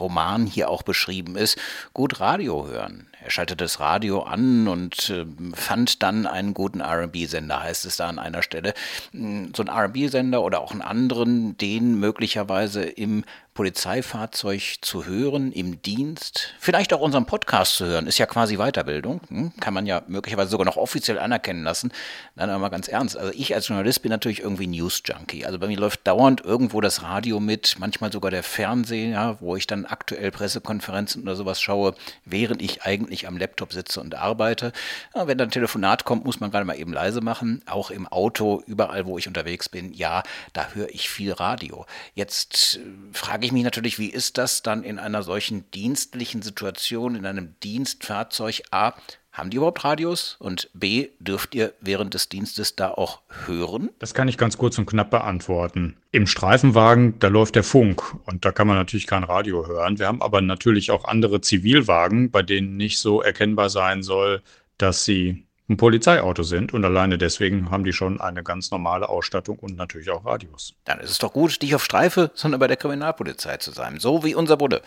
Roman 0.02 0.46
hier 0.46 0.70
auch 0.70 0.84
beschrieben 0.84 1.36
ist, 1.36 1.58
gut 1.94 2.20
Radio 2.20 2.68
hören. 2.68 3.08
Er 3.24 3.30
schaltete 3.30 3.64
das 3.64 3.80
Radio 3.80 4.24
an 4.24 4.68
und 4.68 5.10
äh, 5.12 5.26
fand 5.54 6.02
dann 6.02 6.26
einen 6.26 6.56
guten 6.56 6.82
RB-Sender, 6.82 7.62
heißt 7.62 7.86
es 7.86 7.98
da 7.98 8.10
an 8.10 8.18
einer 8.18 8.42
Stelle. 8.42 8.74
Hm, 9.12 9.54
so 9.56 9.64
ein 9.64 9.70
RB-Sender 9.70 10.42
oder 10.42 10.60
auch 10.60 10.72
einen 10.72 10.82
anderen, 10.82 11.56
den 11.58 12.00
möglicherweise 12.00 12.84
im 12.84 13.24
Polizeifahrzeug 13.62 14.78
zu 14.82 15.06
hören, 15.06 15.52
im 15.52 15.84
Dienst, 15.84 16.56
vielleicht 16.60 16.94
auch 16.94 17.00
unseren 17.00 17.26
Podcast 17.26 17.76
zu 17.76 17.86
hören, 17.86 18.08
ist 18.08 18.18
ja 18.18 18.26
quasi 18.26 18.58
Weiterbildung, 18.58 19.22
hm? 19.28 19.52
kann 19.60 19.76
man 19.76 19.86
ja 19.86 20.02
möglicherweise 20.08 20.50
sogar 20.50 20.66
noch 20.66 20.78
offiziell 20.78 21.20
anerkennen 21.20 21.64
lassen. 21.64 21.92
Dann 22.36 22.50
aber 22.50 22.60
mal 22.60 22.70
ganz 22.70 22.88
ernst, 22.88 23.18
also 23.18 23.32
ich 23.36 23.54
als 23.54 23.68
Journalist 23.68 24.02
bin 24.02 24.10
natürlich 24.10 24.40
irgendwie 24.40 24.66
News-Junkie. 24.66 25.46
Also 25.46 25.60
bei 25.60 25.68
mir 25.68 25.78
läuft 25.78 26.08
dauernd 26.08 26.42
irgendwo 26.42 26.80
das 26.82 27.04
Radio 27.04 27.40
mit, 27.40 27.76
manchmal 27.78 28.12
sogar 28.12 28.32
der 28.32 28.42
Fernseher, 28.42 29.38
wo 29.42 29.56
ich 29.56 29.68
dann 29.68 29.86
aktuell 29.86 30.32
Pressekonferenzen 30.32 31.22
oder 31.22 31.36
sowas 31.36 31.62
schaue, 31.62 31.94
während 32.26 32.64
ich 32.64 32.82
eigentlich 32.82 33.28
am 33.28 33.38
Laptop 33.38 33.74
sitze 33.74 34.02
und 34.02 34.16
arbeite. 34.16 34.72
Ja, 35.14 35.28
wenn 35.28 35.38
dann 35.38 35.50
ein 35.50 35.52
Telefonat 35.52 36.04
kommt, 36.04 36.26
muss 36.26 36.40
man 36.40 36.50
gerade 36.50 36.66
mal 36.66 36.80
eben 36.80 36.94
leise 36.94 37.22
machen. 37.22 37.62
Auch 37.68 37.92
im 37.92 38.08
Auto, 38.08 38.64
überall, 38.66 39.06
wo 39.06 39.20
ich 39.20 39.28
unterwegs 39.28 39.70
bin, 39.70 39.94
ja, 39.94 40.24
da 40.54 40.70
höre 40.74 40.90
ich 40.90 41.10
viel 41.10 41.32
Radio. 41.34 41.86
Jetzt 42.16 42.78
äh, 42.78 42.80
frage 43.14 43.42
frage 43.42 43.51
ich 43.52 43.54
mich 43.54 43.64
natürlich, 43.64 44.00
wie 44.00 44.10
ist 44.10 44.38
das 44.38 44.64
dann 44.64 44.84
in 44.84 44.98
einer 44.98 45.24
solchen 45.24 45.70
dienstlichen 45.72 46.42
Situation, 46.42 47.16
in 47.16 47.26
einem 47.26 47.56
Dienstfahrzeug? 47.62 48.62
A, 48.72 48.94
haben 49.34 49.50
die 49.50 49.58
überhaupt 49.58 49.84
Radios? 49.84 50.38
Und 50.40 50.70
B, 50.74 51.10
dürft 51.20 51.54
ihr 51.54 51.74
während 51.82 52.14
des 52.14 52.30
Dienstes 52.30 52.76
da 52.76 52.92
auch 52.92 53.22
hören? 53.46 53.90
Das 54.00 54.14
kann 54.14 54.28
ich 54.28 54.38
ganz 54.38 54.58
kurz 54.58 54.78
und 54.78 54.86
knapp 54.86 55.10
beantworten. 55.10 55.98
Im 56.12 56.28
Streifenwagen, 56.28 57.20
da 57.20 57.28
läuft 57.28 57.56
der 57.56 57.64
Funk 57.64 58.16
und 58.26 58.46
da 58.46 58.52
kann 58.52 58.68
man 58.68 58.78
natürlich 58.78 59.08
kein 59.08 59.24
Radio 59.24 59.68
hören. 59.68 60.00
Wir 60.00 60.08
haben 60.08 60.22
aber 60.22 60.42
natürlich 60.42 60.92
auch 60.92 61.06
andere 61.06 61.42
Zivilwagen, 61.42 62.32
bei 62.32 62.44
denen 62.44 62.78
nicht 62.78 63.00
so 63.00 63.22
erkennbar 63.22 63.70
sein 63.70 64.04
soll, 64.04 64.42
dass 64.78 65.04
sie 65.06 65.46
ein 65.70 65.78
Polizeiauto 65.78 66.44
sind 66.44 66.74
und 66.74 66.84
alleine 66.84 67.18
deswegen 67.18 67.72
haben 67.72 67.84
die 67.84 67.94
schon 67.94 68.20
eine 68.20 68.44
ganz 68.44 68.72
normale 68.72 69.08
Ausstattung 69.08 69.58
und 69.60 69.78
natürlich 69.78 70.10
auch 70.10 70.26
Radios. 70.26 70.74
Dann 70.84 71.00
ist 71.00 71.12
es 71.12 71.18
doch 71.18 71.32
gut, 71.32 71.58
nicht 71.62 71.74
auf 71.76 71.84
Streife, 71.84 72.32
sondern 72.34 72.60
bei 72.60 72.68
der 72.68 72.78
Kriminalpolizei 72.78 73.58
zu 73.58 73.72
sein. 73.72 74.00
So 74.00 74.24
wie 74.24 74.36
unser 74.36 74.58
Bulle, 74.58 74.82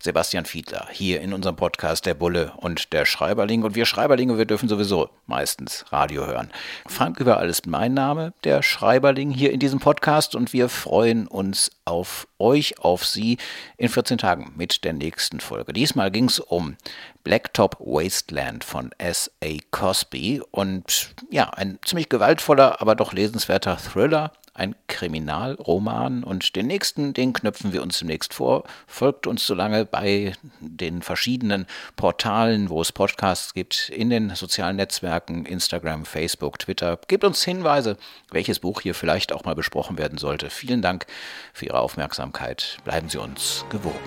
Sebastian 0.00 0.46
Fiedler, 0.46 0.88
hier 0.90 1.20
in 1.20 1.34
unserem 1.34 1.56
Podcast 1.56 2.06
Der 2.06 2.14
Bulle 2.14 2.52
und 2.56 2.92
der 2.92 3.04
Schreiberling. 3.04 3.64
Und 3.64 3.74
wir 3.74 3.84
Schreiberlinge, 3.84 4.38
wir 4.38 4.46
dürfen 4.46 4.68
sowieso 4.68 5.10
meistens 5.26 5.84
Radio 5.90 6.26
hören. 6.26 6.50
Frank 6.86 7.20
Überall 7.20 7.48
ist 7.48 7.66
mein 7.66 7.92
Name, 7.92 8.32
der 8.44 8.62
Schreiberling 8.62 9.30
hier 9.30 9.52
in 9.52 9.60
diesem 9.60 9.78
Podcast 9.78 10.34
und 10.34 10.52
wir 10.52 10.68
freuen 10.70 11.26
uns 11.26 11.70
auf 11.84 12.26
euch, 12.40 12.78
auf 12.80 13.04
Sie 13.04 13.38
in 13.76 13.88
14 13.88 14.18
Tagen 14.18 14.52
mit 14.56 14.84
der 14.84 14.92
nächsten 14.92 15.40
Folge. 15.40 15.72
Diesmal 15.72 16.10
ging 16.10 16.26
es 16.26 16.40
um 16.40 16.76
Blacktop 17.22 17.76
Wasteland 17.78 18.64
von 18.64 18.90
S.A. 18.98 19.58
Cosby 19.70 20.42
und 20.50 21.14
ja, 21.30 21.50
ein 21.50 21.78
ziemlich 21.84 22.08
gewaltvoller, 22.08 22.80
aber 22.80 22.94
doch 22.94 23.12
lesenswerter 23.12 23.76
Thriller 23.76 24.32
ein 24.60 24.76
Kriminalroman 24.88 26.22
und 26.22 26.54
den 26.54 26.66
nächsten, 26.66 27.14
den 27.14 27.32
knöpfen 27.32 27.72
wir 27.72 27.82
uns 27.82 27.98
demnächst 27.98 28.34
vor. 28.34 28.64
Folgt 28.86 29.26
uns 29.26 29.46
so 29.46 29.54
lange 29.54 29.86
bei 29.86 30.34
den 30.60 31.00
verschiedenen 31.00 31.66
Portalen, 31.96 32.68
wo 32.68 32.82
es 32.82 32.92
Podcasts 32.92 33.54
gibt, 33.54 33.88
in 33.88 34.10
den 34.10 34.34
sozialen 34.34 34.76
Netzwerken, 34.76 35.46
Instagram, 35.46 36.04
Facebook, 36.04 36.58
Twitter. 36.58 36.98
Gebt 37.08 37.24
uns 37.24 37.42
Hinweise, 37.42 37.96
welches 38.30 38.58
Buch 38.58 38.82
hier 38.82 38.94
vielleicht 38.94 39.32
auch 39.32 39.44
mal 39.44 39.54
besprochen 39.54 39.96
werden 39.96 40.18
sollte. 40.18 40.50
Vielen 40.50 40.82
Dank 40.82 41.06
für 41.54 41.64
Ihre 41.66 41.80
Aufmerksamkeit. 41.80 42.76
Bleiben 42.84 43.08
Sie 43.08 43.18
uns 43.18 43.64
gewogen. 43.70 43.98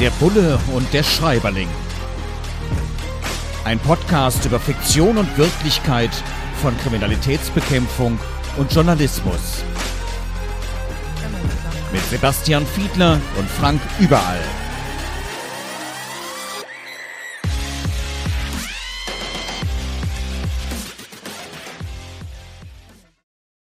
Der 0.00 0.10
Bulle 0.10 0.58
und 0.74 0.92
der 0.92 1.04
Schreiberling. 1.04 1.68
Ein 3.64 3.78
Podcast 3.78 4.44
über 4.44 4.58
Fiktion 4.58 5.16
und 5.16 5.38
Wirklichkeit 5.38 6.10
von 6.60 6.76
Kriminalitätsbekämpfung 6.78 8.18
und 8.56 8.72
Journalismus. 8.72 9.62
Mit 11.92 12.04
Sebastian 12.10 12.66
Fiedler 12.66 13.20
und 13.38 13.48
Frank 13.48 13.80
Überall. 14.00 14.40